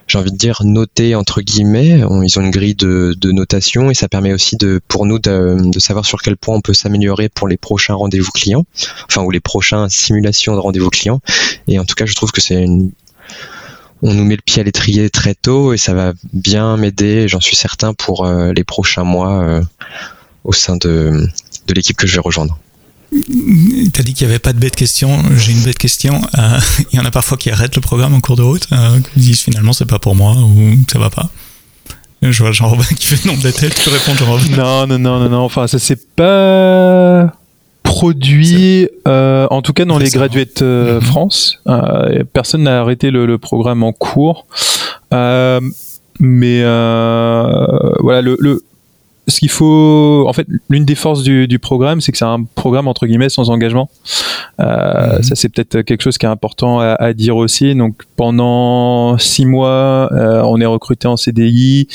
[0.07, 3.95] j'ai envie de dire noté entre guillemets ils ont une grille de, de, notation et
[3.95, 7.29] ça permet aussi de pour nous de, de savoir sur quel point on peut s'améliorer
[7.31, 8.67] pour les prochains rendez-vous clients
[9.09, 11.21] enfin ou les prochains simulations de rendez-vous clients
[11.67, 12.93] et en tout cas je trouve que c'est une
[14.03, 17.41] on nous met le pied à l'étrier très tôt et ça va bien m'aider, j'en
[17.41, 19.63] suis certain, pour les prochains mois
[20.45, 21.27] au sein de,
[21.67, 22.59] de l'équipe que je vais rejoindre.
[23.93, 25.23] T'as dit qu'il n'y avait pas de bête question.
[25.37, 26.21] J'ai une bête question.
[26.39, 26.59] Euh,
[26.93, 29.21] il y en a parfois qui arrêtent le programme en cours de route, euh, qui
[29.21, 31.31] disent finalement c'est pas pour moi ou ça va pas.
[32.23, 33.75] Je vois Jean-Robin qui fait non de la tête.
[33.75, 34.57] Tu réponds Jean-Robin.
[34.57, 35.41] Non, non, non, non, non.
[35.41, 37.33] Enfin, ça s'est pas
[37.83, 41.05] produit, euh, en tout cas dans les graduates euh, mm-hmm.
[41.05, 41.61] France.
[41.69, 44.47] Euh, personne n'a arrêté le, le, programme en cours.
[45.13, 48.65] mais voilà, le, le
[49.27, 52.45] ce qu'il faut, en fait, l'une des forces du, du programme, c'est que c'est un
[52.55, 53.89] programme entre guillemets sans engagement.
[54.61, 55.23] Euh, mhm.
[55.23, 57.75] Ça, c'est peut-être quelque chose qui est important à, à, dire aussi.
[57.75, 61.89] Donc, pendant six mois, euh, on est recruté en CDI,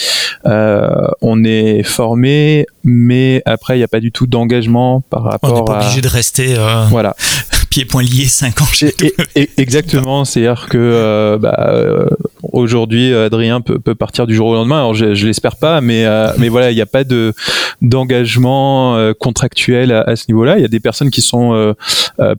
[0.45, 5.53] euh, on est formé, mais après, il n'y a pas du tout d'engagement par rapport
[5.53, 6.55] on n'est pas obligé de rester.
[6.57, 7.15] Euh, voilà.
[7.69, 8.93] pieds poings liés 5 ans chez
[9.35, 12.05] et, Exactement, c'est-à-dire que euh, bah,
[12.43, 14.77] aujourd'hui Adrien peut, peut, partir du jour au lendemain.
[14.77, 16.05] Alors je, je l'espère pas, mais
[16.37, 17.33] mais voilà, il n'y a pas de
[17.81, 20.57] d'engagement contractuel à, à ce niveau-là.
[20.57, 21.75] Il y a des personnes qui sont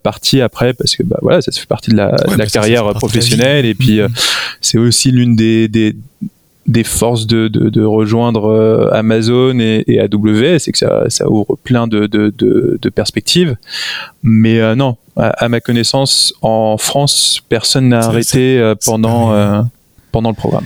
[0.02, 3.66] parties après parce que bah voilà, ça fait partie de la, de la carrière professionnelle
[3.66, 4.08] et puis mm-hmm.
[4.60, 5.94] c'est aussi l'une des, des
[6.70, 11.28] des forces de, de, de rejoindre euh, Amazon et, et, AWS, c'est que ça, ça,
[11.28, 13.56] ouvre plein de, de perspectives.
[14.22, 19.66] Mais euh, non, à, ma connaissance, en France, personne n'a arrêté euh, pendant,
[20.12, 20.64] pendant le programme.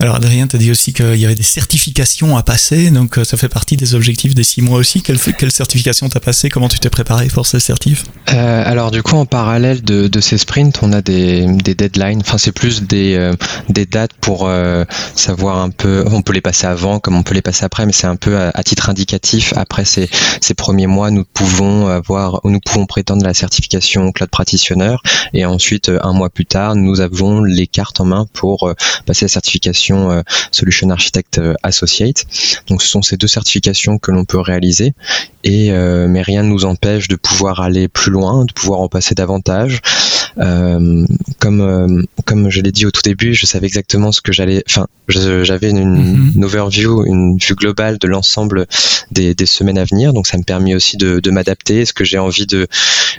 [0.00, 3.24] Alors Adrien, tu as dit aussi qu'il y avait des certifications à passer, donc euh,
[3.24, 5.02] ça fait partie des objectifs des six mois aussi.
[5.02, 6.48] Quelle, quelle certification t'as passé?
[6.48, 8.04] Comment tu t'es préparé pour ces certifs?
[8.32, 12.20] Euh, Alors du coup, en parallèle de, ces sprints, on a des, des deadlines.
[12.20, 13.34] Enfin, c'est plus des, euh,
[13.68, 14.50] dates pour
[15.14, 16.04] savoir un peu.
[16.10, 18.36] On peut les passer avant, comme on peut les passer après, mais c'est un peu
[18.36, 19.52] à, titre indicatif.
[19.56, 20.08] Après ces,
[20.40, 24.96] ces premiers mois, nous pouvons avoir, nous pouvons prétendre la certification cloud practitioner,
[25.34, 28.72] et ensuite un mois plus tard, nous avons les cartes en main pour
[29.06, 32.24] passer la certification euh, Solution Architect euh, Associate.
[32.68, 34.94] Donc ce sont ces deux certifications que l'on peut réaliser
[35.44, 38.88] et euh, mais rien ne nous empêche de pouvoir aller plus loin, de pouvoir en
[38.88, 39.80] passer davantage.
[40.38, 41.06] Euh,
[41.38, 44.64] comme euh, comme je l'ai dit au tout début, je savais exactement ce que j'allais.
[44.68, 46.44] Enfin, j'avais une, mhm.
[46.44, 48.66] overview, une vue globale de l'ensemble
[49.10, 50.12] des, des, semaines à venir.
[50.12, 51.82] Donc, ça me permet aussi de, de m'adapter.
[51.82, 52.66] Est-ce que j'ai envie de,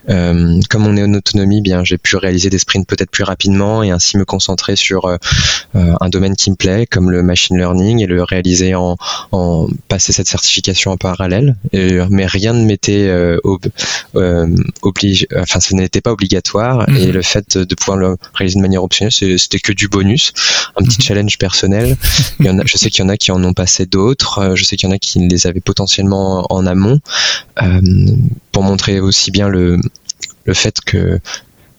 [0.10, 3.84] euh, comme on est en autonomie, bien, j'ai pu réaliser des sprints peut-être plus rapidement
[3.84, 5.18] et ainsi me concentrer sur euh,
[5.74, 8.98] un domaine qui me plaît, comme le machine learning, et le réaliser en,
[9.32, 11.56] en passer cette certification en parallèle.
[11.72, 13.12] Et, mais rien ne m'était
[13.44, 13.64] ob,
[14.82, 15.28] obligé.
[15.38, 16.90] Enfin, ce n'était pas obligatoire.
[16.90, 17.05] Mhm.
[17.06, 20.34] Et le fait de pouvoir le réaliser de manière optionnelle, c'était que du bonus,
[20.76, 21.06] un petit mhm.
[21.06, 21.98] challenge personnel.
[22.40, 24.40] Il y en a, je sais qu'il y en a qui en ont passé d'autres.
[24.40, 27.00] Euh, je sais qu'il y en a qui les avaient potentiellement en amont
[27.62, 27.82] euh,
[28.52, 29.80] pour montrer aussi bien le
[30.46, 31.20] le fait que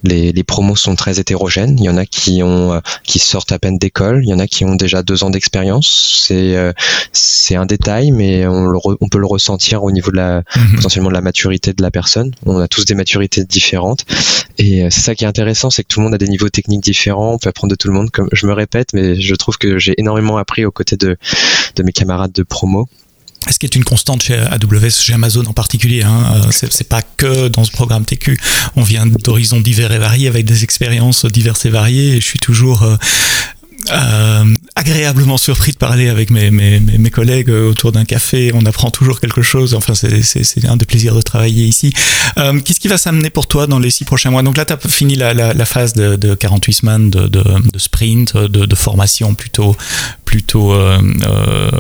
[0.02, 1.76] les, les, promos sont très hétérogènes.
[1.78, 4.38] Il y en a qui ont euh, qui sortent à peine d'école, il y en
[4.38, 6.22] a qui ont déjà deux ans d'expérience.
[6.26, 6.72] C'est euh,
[7.12, 10.76] c'est un détail, mais on, le on, peut le ressentir au niveau de la mhm.
[10.76, 12.32] potentiellement de la maturité de la personne.
[12.44, 14.04] On a tous des maturités différentes,
[14.58, 16.48] et euh, c'est ça qui est intéressant, c'est que tout le monde a des niveaux
[16.48, 17.34] techniques différents.
[17.34, 18.10] On peut apprendre de tout le monde.
[18.10, 21.16] Comme je me répète, mais je trouve que j'ai énormément appris aux côtés de
[21.76, 22.88] de mes camarades de promo
[23.52, 26.02] ce qui est une constante chez AWS, chez Amazon en particulier.
[26.02, 26.42] Hein.
[26.46, 28.38] Euh, c'est pas que dans ce programme TQ.
[28.76, 32.16] On vient d'horizons divers et variés avec des expériences diverses et variées.
[32.16, 32.86] Et je suis toujours
[33.90, 34.44] euh,
[34.74, 38.50] agréablement surpris de parler avec mes, mes, mes, collègues autour d'un café.
[38.54, 39.74] On apprend toujours quelque chose.
[39.74, 41.92] Enfin, c'est un des plaisirs de travailler ici.
[42.36, 44.42] Qu'est-ce qui va s'amener pour toi dans les six prochains mois?
[44.42, 47.42] Donc là, tu as fini la, la, la, phase de, de 48 semaines de, de,
[47.72, 49.76] de sprint, de, formation plutôt,
[50.24, 51.70] plutôt euh, euh,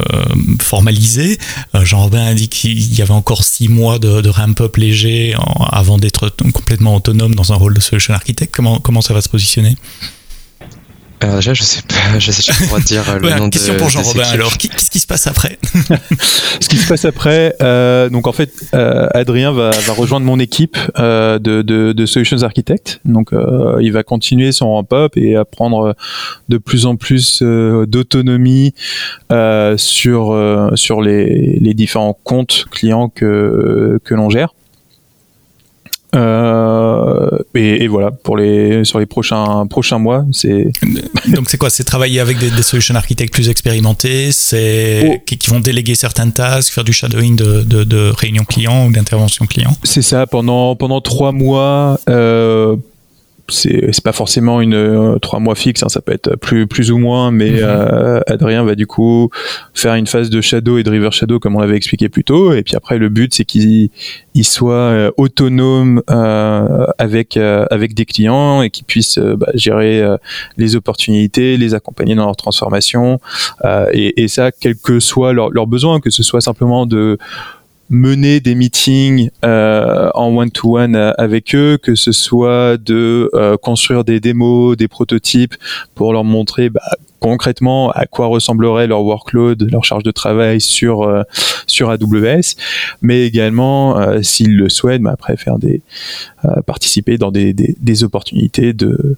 [0.60, 1.38] formalisée.
[1.74, 5.34] Jean-Robin a dit qu'il y avait encore six mois de, ramp-up léger
[5.70, 8.54] avant d'être complètement autonome dans un rôle de solution architect.
[8.54, 9.76] Comment, comment ça va se positionner?
[11.20, 13.78] Alors déjà, je sais pas, je sais pas dire le ouais, nom question de.
[13.78, 14.22] pour Jean-Robin.
[14.32, 15.58] Alors, qu'est-ce qui se passe après?
[16.60, 20.38] Ce qui se passe après, euh, donc en fait, euh, Adrien va, va, rejoindre mon
[20.38, 23.00] équipe euh, de, de, de, Solutions Architect.
[23.04, 25.94] Donc, euh, il va continuer son ramp-up et apprendre
[26.48, 28.74] de plus en plus euh, d'autonomie
[29.32, 30.36] euh, sur
[30.74, 34.54] sur les, les différents comptes clients que que l'on gère.
[36.14, 40.70] Euh, et, et, voilà, pour les, sur les prochains, prochains mois, c'est.
[41.28, 41.70] Donc, c'est quoi?
[41.70, 45.22] C'est travailler avec des, des solution architectes plus expérimentés, c'est oh.
[45.26, 48.92] qui, qui, vont déléguer certaines tâches, faire du shadowing de, de, de réunion client ou
[48.92, 51.98] d'intervention client C'est ça, pendant, pendant trois mois.
[52.08, 52.76] Euh,
[53.48, 56.98] c'est pas forcément une euh, trois mois fixe, hein, ça peut être plus plus ou
[56.98, 57.60] moins, mais mm -hmm.
[57.62, 59.30] euh, Adrien va du coup
[59.74, 62.52] faire une phase de shadow et de river shadow comme on l'avait expliqué plus tôt,
[62.52, 63.90] et puis après le but c'est qu'il
[64.34, 70.02] il soit euh, autonome euh, avec euh, avec des clients et qu'il puisse bah, gérer
[70.56, 73.20] les opportunités, les accompagner dans leur transformation,
[73.92, 77.18] et, et, ça quel que soit leurs leur besoin, que ce soit simplement de
[77.88, 84.04] mener des meetings euh, en one-to-one -one avec eux, que ce soit de euh, construire
[84.04, 85.54] des démos, des prototypes
[85.94, 86.80] pour leur montrer bah,
[87.20, 91.22] concrètement à quoi ressemblerait leur workload, leur charge de travail sur euh,
[91.66, 92.54] sur AWS,
[93.02, 95.82] mais également euh, s'ils le souhaitent, bah, après faire des
[96.44, 99.16] euh, participer dans des, des, des opportunités de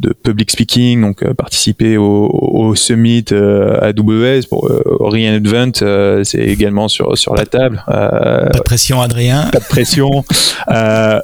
[0.00, 6.24] de public speaking, donc euh, participer au, au summit euh, AWS pour euh, Reinvent, euh,
[6.24, 7.82] c'est également sur sur la table.
[7.86, 9.48] pas de pression, Adrien.
[9.52, 10.24] Pas de pression.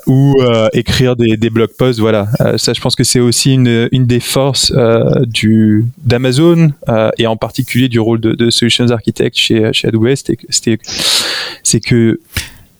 [0.07, 0.37] ou
[0.73, 2.29] écrire des, des blog posts, voilà.
[2.57, 4.73] ça, je pense que c'est aussi une, une des forces
[5.27, 6.73] du d'Amazon
[7.19, 10.17] et en particulier du rôle de, de solutions architect chez chez AWS,
[10.51, 10.79] c'était
[11.63, 12.21] c'est que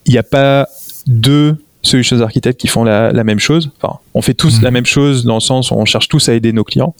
[0.05, 0.69] il n'y a pas
[1.07, 3.71] deux solutions architectes qui font la, la même chose.
[3.81, 4.65] Enfin, on fait tous mmh.
[4.65, 6.95] la même chose dans le sens où on cherche tous à aider nos clients,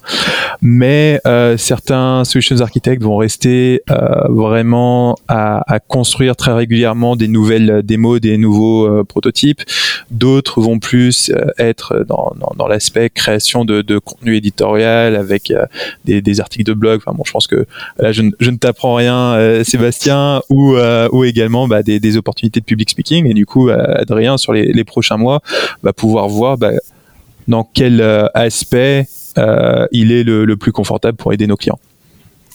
[0.61, 7.27] mais euh, certains solutions architectes vont rester euh, vraiment à, à, construire très régulièrement des
[7.27, 9.63] nouvelles démos, des nouveaux euh, prototypes.
[10.11, 15.51] D'autres vont plus euh, être dans, dans, dans l'aspect création de, de, contenu éditorial avec
[15.51, 15.65] euh,
[16.05, 17.01] des, des, articles de blog.
[17.03, 17.67] Enfin bon, je pense que
[17.99, 20.77] là, je, je ne t'apprends rien, euh, Sébastien, ou,
[21.13, 23.27] ou également bah, des, des, opportunités de public speaking.
[23.27, 25.41] Et du coup, Adrien, sur les, les prochains mois,
[25.83, 26.73] va pouvoir voir bah,
[27.49, 29.07] dans quel euh, aspect
[29.39, 31.79] euh, il est le, le plus confortable pour aider nos clients.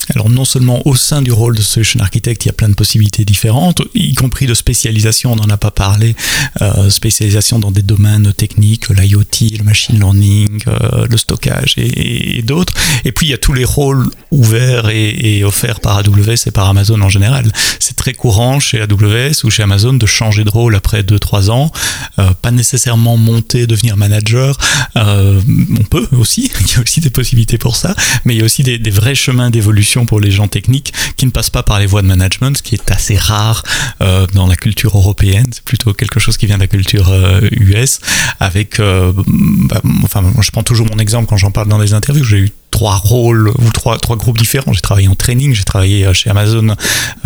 [0.10, 2.74] Alors non seulement au sein du rôle de solution architect, il y a plein de
[2.74, 6.16] possibilités différentes, y compris de spécialisation, on n'en a pas parlé,
[6.62, 12.42] euh, spécialisation dans des domaines techniques, l'IoT, le machine learning, euh, le stockage et, et
[12.42, 12.74] d'autres.
[13.06, 16.52] Et puis il y a tous les rôles ouverts et, et, offerts par AWS et
[16.52, 17.52] par Amazon en général.
[17.80, 21.72] C'est très courant chez AWS ou chez Amazon de changer de rôle après 2-3 ans,
[22.20, 24.58] euh, pas nécessairement monter, devenir manager.
[24.96, 25.42] Euh,
[25.80, 28.46] on peut aussi, il y a aussi des possibilités pour ça, mais il y a
[28.46, 31.80] aussi des, des vrais chemins d'évolution pour les gens techniques qui ne passent pas par
[31.80, 33.64] les voies de management, ce qui est assez rare
[34.02, 35.46] euh, dans la culture européenne.
[35.52, 38.00] C'est plutôt quelque chose qui vient de la culture euh, US.
[38.40, 42.24] Avec, euh, bah, enfin, je prends toujours mon exemple quand j'en parle dans des interviews.
[42.24, 42.50] J'ai eu
[42.82, 44.74] trois rôles ou trois, trois groupes différents.
[44.74, 46.76] J'ai travaillé en training, j'ai travaillé chez Amazon,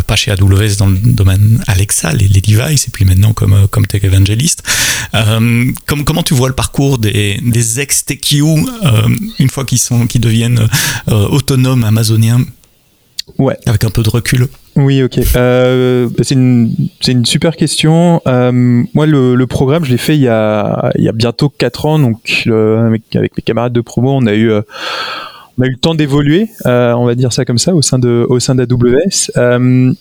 [0.06, 3.88] pas chez AWS dans le domaine Alexa, les, les devices, et puis maintenant comme, comme
[3.88, 4.64] tech evangelist.
[5.14, 9.08] Euh, comme, comment tu vois le parcours des, des ex-TQ euh,
[9.40, 10.68] une fois qu'ils sont, qu'ils deviennent
[11.08, 12.42] euh, autonomes amazoniens?
[13.38, 13.58] Ouais.
[13.66, 14.50] Avec un peu de recul.
[14.76, 15.20] Oui, ok.
[15.38, 16.76] Euh, c'est une,
[17.08, 18.22] une, super question.
[18.28, 21.48] Euh, moi, le, le, programme, je l'ai fait il y, a, il y a bientôt
[21.48, 21.98] 4 ans.
[21.98, 24.52] Donc, euh, avec, avec, mes camarades de promo, on a eu,
[25.58, 28.00] on a eu le temps d'évoluer, euh, on va dire ça comme ça, au sein
[28.00, 29.32] de, au sein d'AWS.
[29.38, 29.94] Euh,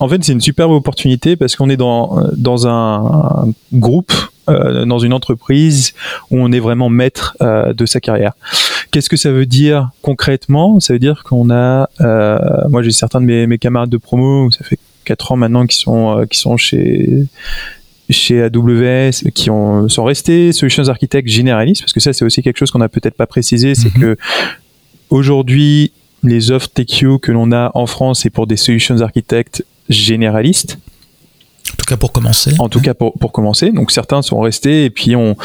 [0.00, 4.12] en fait, c'est une superbe opportunité parce qu'on est dans, dans un, un groupe,
[4.48, 5.94] euh, dans une entreprise
[6.30, 8.32] où on est vraiment maître de sa carrière.
[8.90, 10.78] Qu'est-ce que ça veut dire concrètement?
[10.80, 11.88] Ça veut dire qu'on a,
[12.68, 15.76] moi j'ai certains de mes, mes, camarades de promo, ça fait 4 ans maintenant qui
[15.76, 17.24] sont, qui sont chez,
[18.10, 22.58] chez AWS, qui ont, sont restés solutions architectes généralistes, parce que ça c'est aussi quelque
[22.58, 24.16] chose qu'on n'a peut-être pas précisé, c'est mm -hmm.
[24.16, 24.16] que
[25.14, 30.78] aujourd'hui les offres TQ que l'on a en France, c'est pour des solutions architectes généralistes.
[31.72, 32.52] En tout cas pour commencer.
[32.58, 33.70] En tout cas pour, pour commencer.
[33.70, 35.36] Donc certains sont restés et puis ont,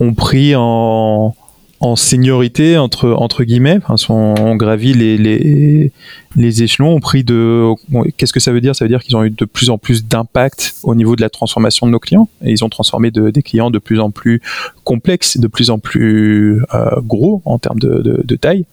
[0.00, 1.34] ont pris en
[1.80, 3.78] en seniorité entre entre guillemets.
[3.86, 5.92] Enfin, on gravit les, les,
[6.34, 7.72] les échelons ont pris de.
[8.16, 8.74] Qu'est-ce que ça veut dire?
[8.74, 11.30] Ça veut dire qu'ils ont eu de plus en plus d'impact au niveau de la
[11.30, 14.40] transformation de nos clients et ils ont transformé de, des clients de plus en plus
[14.84, 18.64] complexes, de plus en plus euh, gros en termes de, de, de taille.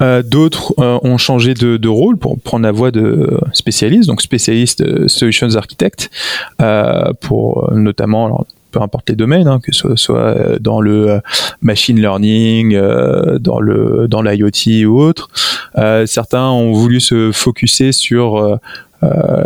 [0.00, 4.80] Euh, D'autres euh, ont changé de, rôle pour prendre la voie de spécialiste, donc spécialiste
[4.80, 6.10] euh, solutions architect,
[7.20, 11.20] pour notamment peu importe les domaines, hein, que ce soit dans le
[11.60, 12.78] machine learning,
[13.38, 15.28] dans le dans l'IoT ou autre.
[16.06, 18.58] Certains ont voulu se focuser sur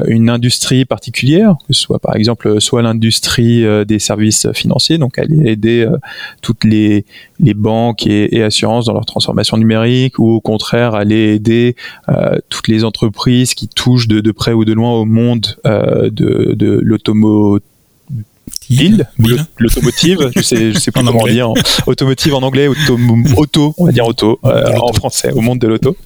[0.07, 5.51] une industrie particulière, que ce soit par exemple soit l'industrie des services financiers, donc aller
[5.51, 5.89] aider
[6.43, 7.07] toutes les,
[7.41, 11.75] les banques et, et, assurances dans leur transformation numérique, ou au contraire aller aider
[12.51, 16.81] toutes les entreprises qui touchent de, de, près ou de loin au monde de, de
[19.59, 21.53] L'automotive, je sais, je sais pas comment dire,
[21.87, 22.99] automotive en anglais, auto,
[23.37, 25.97] auto, on va dire auto, euh, en français, au monde de l'auto.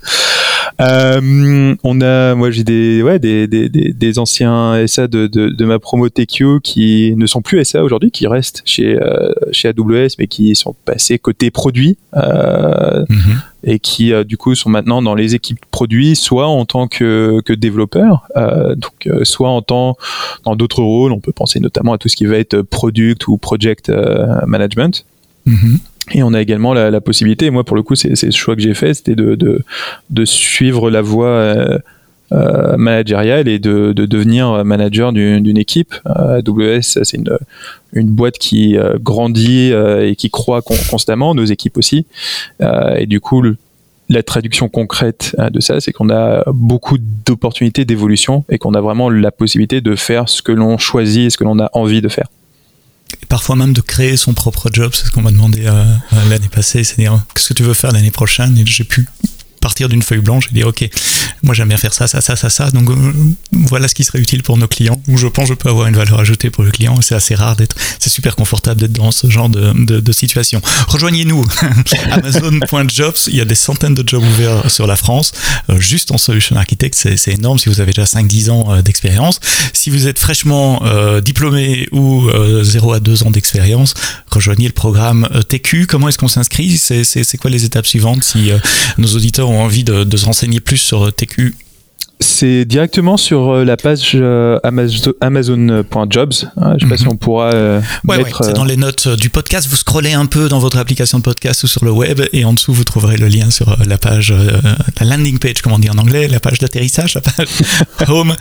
[0.80, 5.64] Euh, on a, moi j'ai des, ouais, des, des, des, anciens SA de, de, de
[5.64, 10.16] ma promo TQ qui ne sont plus SA aujourd'hui, qui restent chez, euh, chez AWS,
[10.18, 11.98] mais qui sont passés côté produit.
[12.16, 16.64] Euh, mm -hmm et qui du coup sont maintenant dans les équipes produits, soit en
[16.64, 19.96] tant que, que développeurs, euh, donc soit en tant
[20.44, 21.12] dans d'autres rôles.
[21.12, 23.90] On peut penser notamment à tout ce qui va être product ou project
[24.46, 25.05] management.
[25.46, 25.78] Mm -hmm.
[26.12, 28.57] Et on a également la, la, possibilité, et moi pour le coup c'est ce choix
[28.57, 29.62] que j'ai fait, c'était de, de,
[30.11, 31.78] de, suivre la voie euh,
[32.32, 35.94] euh, managériale et de, de, devenir manager d'une équipe.
[36.07, 37.28] Euh, AWS, c'est une,
[37.92, 42.07] une boîte qui euh, grandit euh, et qui croît con constamment, nos équipes aussi.
[42.61, 43.57] Euh, et du coup, le,
[44.09, 49.11] la traduction concrète de ça, c'est qu'on a beaucoup d'opportunités d'évolution et qu'on a vraiment
[49.11, 52.09] la possibilité de faire ce que l'on choisit et ce que l'on a envie de
[52.09, 52.28] faire.
[53.31, 55.85] Parfois même de créer son propre job, c'est ce qu'on m'a demandé euh,
[56.28, 58.59] l'année passée, c'est-à-dire qu'est-ce que tu veux faire l'année prochaine?
[58.59, 59.07] Et j'ai pu
[59.61, 60.88] partir d'une feuille blanche et dire ok
[61.42, 62.70] moi j'aime bien faire ça ça ça ça ça.
[62.70, 63.12] Donc euh,
[63.52, 65.00] voilà ce qui serait utile pour nos clients.
[65.08, 67.00] Où je pense je peux avoir une valeur ajoutée pour le client.
[67.00, 70.61] C'est assez rare d'être c'est super confortable d'être dans ce genre de, de, de situation.
[70.88, 71.46] Rejoignez-nous.
[72.11, 75.32] Amazon.jobs il y a des centaines de jobs ouverts sur la France.
[75.70, 77.58] Euh, juste en solution architect c'est énorme.
[77.58, 79.40] Si vous avez déjà 5-10 ans euh, d'expérience.
[79.72, 82.28] Si vous êtes fraîchement euh, diplômé ou
[82.62, 83.94] 0 à 2 ans d'expérience
[84.30, 86.78] rejoignez le programme TQ comment est-ce qu'on s'inscrit?
[86.78, 88.24] C'est quoi les étapes suivantes?
[88.24, 88.50] Si
[88.98, 91.55] nos auditeurs ont envie de, de se renseigner plus sur TQ
[92.41, 96.32] c'est directement sur la page euh, amazon.jobs.
[96.57, 98.41] Hein, je sais pas si on pourra euh, ouais, mettre.
[98.41, 99.68] Ouais, c'est dans les notes du podcast.
[99.68, 102.55] Vous scrollez un peu dans votre application de podcast ou sur le web et en
[102.55, 104.53] dessous vous trouverez le lien sur la page, euh,
[105.01, 107.49] la landing page, comme on dit en anglais, la page d'atterrissage, la page
[108.09, 108.34] home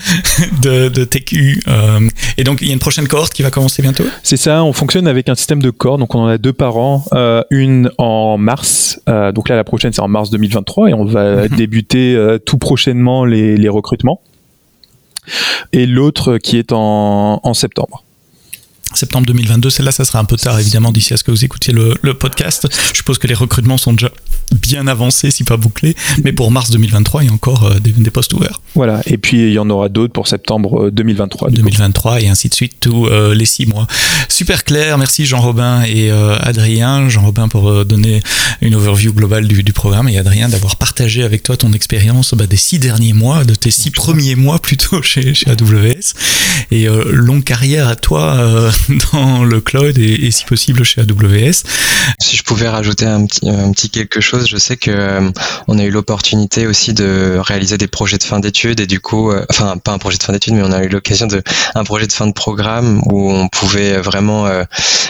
[0.62, 1.64] de, de TQ.
[1.68, 2.00] Euh,
[2.38, 4.06] et donc il y a une prochaine cohorte qui va commencer bientôt?
[4.24, 4.64] C'est ça.
[4.64, 6.00] On fonctionne avec un système de cohorte.
[6.00, 7.04] Donc on en a deux par an.
[7.14, 9.02] Euh, une en mars.
[9.36, 11.56] donc là la prochaine c'est en mars 2023 et on va mm -hmm.
[11.58, 13.89] débuter tout prochainement les, les recrutements,
[15.72, 18.04] et l'autre qui est en, septembre
[18.94, 19.70] septembre 2022.
[19.70, 22.14] Celle-là, ça sera un peu tard, évidemment, d'ici à ce que vous écoutiez le, le,
[22.14, 22.68] podcast.
[22.92, 24.10] Je suppose que les recrutements sont déjà
[24.52, 25.96] bien avancés, si pas bouclés.
[26.24, 28.62] Mais pour mars 2023, il y a encore euh, des, des, postes ouverts.
[28.76, 29.02] Voilà.
[29.06, 31.52] Et puis, il y en aura d'autres pour septembre 2023.
[31.52, 32.24] 2023 coup.
[32.24, 33.88] et ainsi de suite, tous euh, les six mois.
[34.28, 34.98] Super clair.
[34.98, 37.10] Merci Jean-Robin et euh, Adrien.
[37.10, 38.22] Jean-Robin pour euh, donner
[38.62, 42.48] une overview globale du, du programme et Adrien d'avoir partagé avec toi ton expérience bah,
[42.48, 46.14] des six derniers mois, de tes six premiers mois plutôt chez, chez AWS.
[46.72, 48.72] Et euh, longue carrière à toi
[49.14, 51.64] dans le cloud et, et, si possible chez AWS.
[52.20, 55.30] Si je pouvais rajouter un petit, un petit quelque chose, je sais que euh,
[55.68, 59.32] on a eu l'opportunité aussi de réaliser des projets de fin d'études et du coup,
[59.32, 61.42] euh, enfin pas un projet de fin d'études, mais on a eu l'occasion de
[61.76, 64.64] un projet de fin de programme où on pouvait vraiment euh,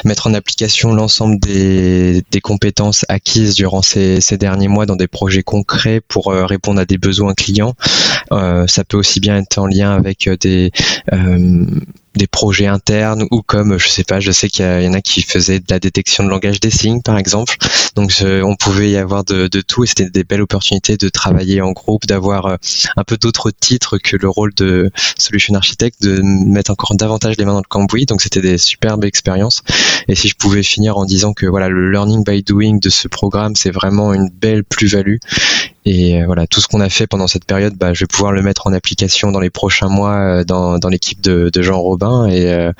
[0.06, 5.08] mettre en application l'ensemble des, des, compétences acquises durant ces, ces, derniers mois dans des
[5.08, 7.76] projets concrets pour euh, répondre à des besoins clients.
[8.32, 10.72] Euh, ça peut aussi bien être en lien avec des
[12.16, 15.22] des projets internes ou comme je sais pas je sais qu'il y, en a qui
[15.22, 17.58] faisaient de la détection de langage des signes par exemple.
[17.96, 21.62] Donc on pouvait y avoir de, de tout et c'était des belles opportunités de travailler
[21.62, 22.56] en groupe d'avoir euh,
[22.98, 27.46] un peu d'autres titres que le rôle de solution architecte de mettre encore davantage les
[27.46, 28.06] mains dans le cambouis.
[28.06, 29.64] Donc c'était des superbes expériences.
[30.08, 33.08] Et si je pouvais finir en disant que voilà le learning by doing de ce
[33.08, 35.18] programme c'est vraiment une belle plus-value
[35.92, 38.44] et voilà, tout ce qu'on a fait pendant cette période, bah, je vais pouvoir le
[38.44, 42.28] mettre en application dans les prochains mois dans, dans l'équipe de, de, Jean Robin.
[42.28, 42.72] Et, euh,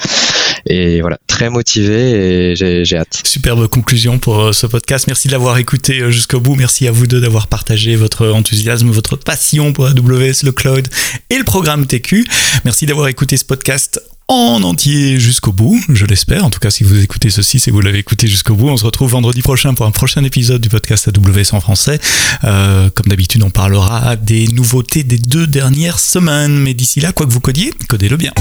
[0.68, 3.22] et voilà, très motivé et j'ai hâte.
[3.26, 5.08] Superbe conclusion pour ce podcast.
[5.08, 6.54] Merci de l'avoir écouté jusqu'au bout.
[6.54, 10.88] Merci à vous deux d'avoir partagé votre enthousiasme, votre passion pour AWS, le cloud
[11.32, 12.28] et le programme TQ.
[12.64, 14.00] Merci d'avoir écouté ce podcast
[14.30, 16.46] en entier jusqu'au bout, je l'espère.
[16.46, 18.86] En tout cas, si vous écoutez ceci, si vous l'avez écouté jusqu'au bout, on se
[18.86, 22.00] retrouve vendredi prochain pour un prochain épisode du podcast AWS en français.
[22.44, 26.60] Euh, comme d'habitude, on parlera des nouveautés des deux dernières semaines.
[26.60, 28.32] Mais d'ici là, quoi que vous codiez, codez-le bien.